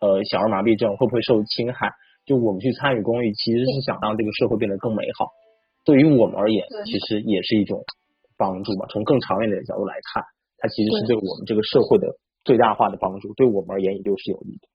[0.00, 1.90] 呃小儿麻痹症，会不会受侵害？
[2.24, 5.30] 就我们去参与公益，其实是想让这个社会变得更美好。
[5.84, 7.82] 对于我们而言，其实也是一种
[8.38, 8.86] 帮助嘛。
[8.90, 10.22] 从更长远的角度来看，
[10.58, 14.66] 它其实是对对我们这个社会的最大化的帮助，对我们而言也就是有益的。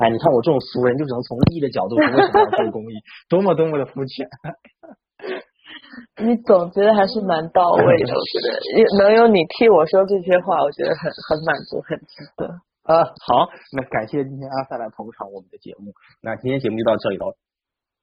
[0.00, 2.96] 哎，你看我这种俗人，就只能从利益的角度说为什么要做公益，
[3.28, 4.28] 多么多么的肤浅。
[6.24, 12.46] 你总结的还是蛮到位的， 我觉得能有你替我说这些话，我觉得很很满足，很值得。
[12.84, 17.36] 呃，好，那感谢今天阿塞来捧场我们的节目，那今天节目就到这里了，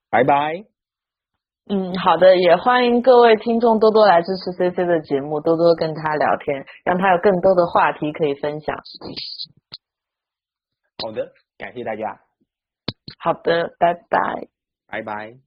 [0.09, 0.63] 拜拜。
[1.69, 8.77] 嗯，好的，也欢迎各位听众多多来支持 C C 的节目，多多跟他聊天，让他有更多的话题可以分享。
[11.03, 12.21] 好的，感谢大家，
[13.19, 14.47] 好的，拜拜。
[14.87, 15.46] 拜拜。